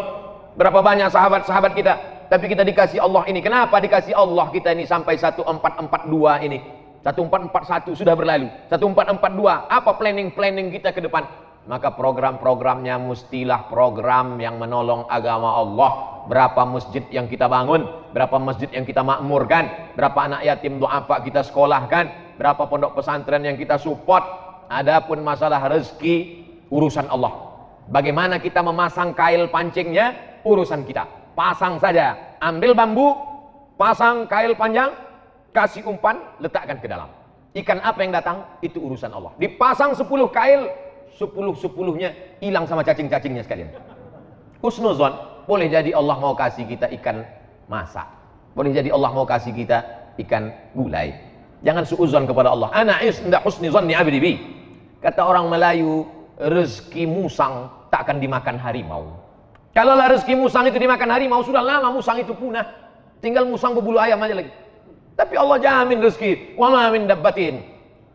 Berapa 0.59 0.83
banyak 0.83 1.07
sahabat-sahabat 1.09 1.71
kita, 1.73 1.93
tapi 2.27 2.51
kita 2.51 2.61
dikasih 2.61 2.99
Allah 3.01 3.23
ini. 3.25 3.39
Kenapa 3.39 3.79
dikasih 3.79 4.13
Allah 4.13 4.51
kita 4.51 4.75
ini 4.75 4.83
sampai 4.85 5.15
1442 5.15 6.45
ini? 6.45 6.59
1441 7.01 7.97
sudah 7.97 8.13
berlalu. 8.13 8.51
1442, 8.69 9.65
apa 9.65 9.91
planning-planning 9.97 10.69
kita 10.69 10.93
ke 10.93 11.01
depan? 11.01 11.25
Maka 11.69 11.93
program-programnya 11.93 12.97
mestilah 12.97 13.69
program 13.69 14.41
yang 14.41 14.57
menolong 14.57 15.05
agama 15.05 15.61
Allah. 15.61 15.91
Berapa 16.25 16.61
masjid 16.69 17.01
yang 17.09 17.25
kita 17.25 17.49
bangun, 17.49 17.85
berapa 18.13 18.37
masjid 18.37 18.69
yang 18.69 18.85
kita 18.85 19.01
makmurkan, 19.01 19.93
berapa 19.97 20.19
anak 20.21 20.41
yatim 20.45 20.77
duafa 20.77 21.21
kita 21.21 21.41
sekolahkan, 21.45 22.37
berapa 22.37 22.61
pondok 22.65 22.97
pesantren 22.97 23.45
yang 23.45 23.57
kita 23.57 23.77
support. 23.81 24.23
Adapun 24.71 25.19
masalah 25.21 25.59
rezeki 25.67 26.45
urusan 26.71 27.09
Allah. 27.11 27.51
Bagaimana 27.91 28.39
kita 28.39 28.63
memasang 28.63 29.11
kail 29.11 29.51
pancingnya 29.51 30.39
urusan 30.47 30.87
kita. 30.87 31.05
Pasang 31.35 31.75
saja, 31.81 32.37
ambil 32.39 32.71
bambu, 32.71 33.17
pasang 33.75 34.29
kail 34.31 34.55
panjang, 34.55 34.93
kasih 35.51 35.83
umpan, 35.83 36.21
letakkan 36.39 36.79
ke 36.79 36.87
dalam. 36.87 37.09
Ikan 37.51 37.83
apa 37.83 37.99
yang 37.99 38.15
datang, 38.15 38.47
itu 38.63 38.79
urusan 38.79 39.11
Allah. 39.11 39.35
Dipasang 39.35 39.91
10 39.91 40.07
kail, 40.31 40.71
10-10-nya 41.17 42.39
hilang 42.39 42.65
sama 42.67 42.85
cacing-cacingnya 42.85 43.43
sekalian. 43.43 43.71
Husnuzon, 44.61 45.13
boleh 45.49 45.67
jadi 45.67 45.91
Allah 45.95 46.17
mau 46.21 46.37
kasih 46.37 46.69
kita 46.69 46.87
ikan 47.01 47.25
masak. 47.65 48.05
Boleh 48.53 48.75
jadi 48.75 48.91
Allah 48.91 49.11
mau 49.15 49.25
kasih 49.25 49.55
kita 49.55 49.81
ikan 50.27 50.51
gulai. 50.75 51.15
Jangan 51.61 51.85
suuzon 51.85 52.25
kepada 52.25 52.51
Allah. 52.51 52.69
Ana 52.73 52.99
isnda 53.05 53.39
husni 53.45 53.69
zanni 53.69 53.93
abdi 53.93 54.19
bi. 54.19 54.33
Kata 55.01 55.25
orang 55.25 55.49
Melayu, 55.49 56.05
rezeki 56.37 57.05
musang 57.09 57.69
tak 57.93 58.09
akan 58.09 58.17
dimakan 58.21 58.57
harimau. 58.57 59.17
Kalau 59.71 59.95
rezeki 59.95 60.35
musang 60.35 60.67
itu 60.67 60.77
dimakan 60.77 61.09
harimau, 61.15 61.41
sudah 61.45 61.63
lama 61.63 61.95
musang 61.95 62.19
itu 62.19 62.35
punah. 62.35 62.65
Tinggal 63.23 63.47
musang 63.47 63.77
berbulu 63.77 64.01
ayam 64.01 64.19
aja 64.19 64.35
lagi. 64.35 64.51
Tapi 65.15 65.37
Allah 65.37 65.57
jamin 65.61 66.01
rezeki. 66.01 66.57
Wa 66.57 66.67
ma 66.73 66.89
min 66.89 67.05
dabbatin. 67.07 67.70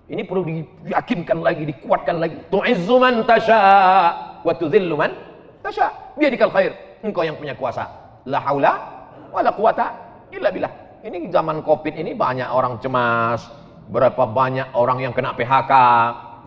Ini 0.07 0.23
perlu 0.23 0.47
diyakinkan 0.47 1.43
lagi, 1.43 1.67
dikuatkan 1.67 2.17
lagi. 2.23 2.39
Tu'izzu 2.47 2.97
man 3.03 3.27
tasha 3.27 3.59
wa 4.47 4.53
tudhillu 4.55 4.95
man 4.95 5.11
tasha. 5.67 5.91
Biadikal 6.15 6.55
khair. 6.55 7.03
Engkau 7.03 7.27
yang 7.27 7.35
punya 7.35 7.59
kuasa. 7.59 7.91
La 8.31 8.39
haula 8.39 8.73
wa 9.35 9.41
la 9.43 9.51
quwata 9.51 9.87
illa 10.31 10.55
billah. 10.55 11.03
Ini 11.03 11.31
zaman 11.31 11.63
Covid 11.63 11.99
ini 11.99 12.15
banyak 12.15 12.47
orang 12.47 12.79
cemas. 12.79 13.51
Berapa 13.87 14.27
banyak 14.27 14.75
orang 14.75 14.99
yang 15.03 15.15
kena 15.15 15.35
PHK, 15.35 15.73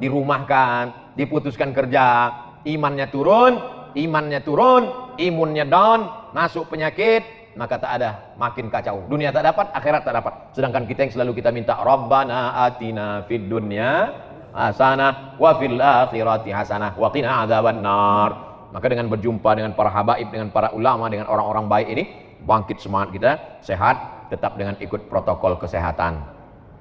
dirumahkan, 0.04 1.15
diputuskan 1.15 1.72
kerja, 1.72 2.32
imannya 2.67 3.08
turun, 3.08 3.56
imannya 3.95 4.39
turun, 4.43 5.15
imunnya 5.15 5.63
down, 5.63 6.32
masuk 6.36 6.67
penyakit, 6.67 7.24
maka 7.60 7.76
tak 7.76 8.00
ada 8.00 8.32
makin 8.39 8.72
kacau. 8.72 9.04
Dunia 9.12 9.36
tak 9.36 9.43
dapat, 9.43 9.67
akhirat 9.76 10.08
tak 10.08 10.15
dapat. 10.15 10.34
Sedangkan 10.56 10.88
kita 10.88 11.04
yang 11.04 11.12
selalu 11.12 11.43
kita 11.43 11.52
minta 11.52 11.76
Rabbana 11.76 12.63
atina 12.63 13.28
fid 13.28 13.52
dunya 13.52 14.15
hasanah 14.56 15.36
wa 15.36 15.52
fil 15.60 15.76
akhirati 15.76 16.56
hasanah 16.56 16.95
wa 16.95 17.12
qina 17.12 17.43
adzabannar. 17.43 18.32
Maka 18.72 18.86
dengan 18.88 19.12
berjumpa 19.12 19.60
dengan 19.60 19.76
para 19.76 19.91
habaib, 19.91 20.32
dengan 20.32 20.56
para 20.56 20.72
ulama, 20.72 21.12
dengan 21.12 21.28
orang-orang 21.28 21.67
baik 21.67 21.88
ini, 21.91 22.04
bangkit 22.48 22.80
semangat 22.80 23.10
kita, 23.12 23.32
sehat, 23.60 24.30
tetap 24.32 24.56
dengan 24.56 24.80
ikut 24.80 25.12
protokol 25.12 25.60
kesehatan. 25.60 26.22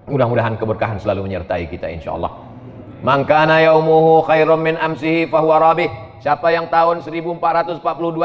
Mudah-mudahan 0.07 0.55
keberkahan 0.61 1.03
selalu 1.03 1.27
menyertai 1.27 1.67
kita 1.67 1.91
insyaallah. 1.91 2.31
Mangkana 3.03 3.65
yaumuhu 3.67 4.23
khairum 4.25 4.63
min 4.63 4.77
amsihi 4.79 5.27
fahuwa 5.27 5.73
rabih. 5.73 6.08
Siapa 6.19 6.51
yang 6.51 6.67
tahun 6.67 7.07
1442 7.07 7.79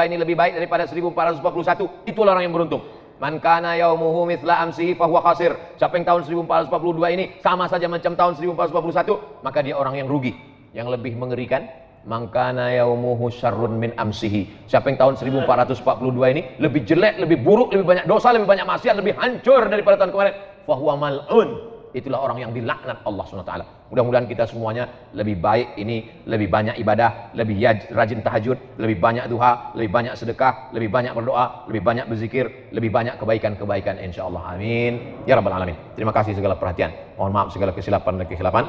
ini 0.09 0.15
lebih 0.17 0.33
baik 0.33 0.57
daripada 0.57 0.89
1441, 0.89 2.09
itulah 2.09 2.33
orang 2.33 2.49
yang 2.49 2.55
beruntung. 2.55 2.81
Man 3.21 3.37
kana 3.37 3.77
yaumuhu 3.77 4.25
mithla 4.25 4.65
amsihi 4.65 4.97
fahuwa 4.97 5.21
khasir. 5.21 5.53
Siapa 5.77 6.01
yang 6.01 6.05
tahun 6.09 6.21
1442 6.25 7.13
ini 7.13 7.25
sama 7.45 7.69
saja 7.69 7.85
macam 7.85 8.17
tahun 8.17 8.33
1441, 8.41 9.45
maka 9.45 9.59
dia 9.61 9.77
orang 9.77 10.01
yang 10.01 10.09
rugi. 10.09 10.33
Yang 10.73 10.97
lebih 10.97 11.13
mengerikan, 11.21 11.69
man 12.09 12.33
kana 12.33 12.73
yaumuhu 12.73 13.29
syarrun 13.29 13.77
min 13.77 13.93
amsihi. 13.93 14.65
Siapa 14.65 14.89
yang 14.89 14.97
tahun 14.97 15.13
1442 15.21 16.33
ini 16.33 16.41
lebih 16.57 16.81
jelek, 16.89 17.21
lebih 17.21 17.45
buruk, 17.45 17.77
lebih 17.77 17.85
banyak 17.85 18.05
dosa, 18.09 18.33
lebih 18.33 18.49
banyak 18.49 18.65
maksiat, 18.65 18.97
lebih 18.97 19.13
hancur 19.21 19.69
daripada 19.69 20.01
tahun 20.01 20.11
kemarin, 20.17 20.33
fahuwa 20.65 20.93
mal'un 20.97 21.72
itulah 21.93 22.19
orang 22.19 22.41
yang 22.41 22.51
dilaknat 22.51 23.05
Allah 23.05 23.23
SWT. 23.25 23.53
Mudah-mudahan 23.93 24.25
kita 24.25 24.49
semuanya 24.49 24.89
lebih 25.13 25.37
baik 25.37 25.77
ini, 25.77 26.25
lebih 26.25 26.49
banyak 26.49 26.81
ibadah, 26.81 27.31
lebih 27.37 27.61
rajin 27.93 28.25
tahajud, 28.25 28.57
lebih 28.81 28.97
banyak 28.97 29.29
duha, 29.29 29.71
lebih 29.77 29.93
banyak 29.93 30.17
sedekah, 30.17 30.73
lebih 30.73 30.89
banyak 30.89 31.13
berdoa, 31.13 31.69
lebih 31.69 31.81
banyak 31.85 32.05
berzikir, 32.09 32.73
lebih 32.73 32.89
banyak 32.89 33.21
kebaikan-kebaikan 33.21 34.01
insyaAllah. 34.01 34.57
Amin. 34.57 35.21
Ya 35.29 35.37
Rabbal 35.37 35.53
Alamin. 35.53 35.77
Terima 35.93 36.09
kasih 36.09 36.33
segala 36.33 36.57
perhatian. 36.57 36.89
Mohon 37.15 37.31
maaf 37.37 37.47
segala 37.53 37.71
kesilapan 37.71 38.17
dan. 38.17 38.65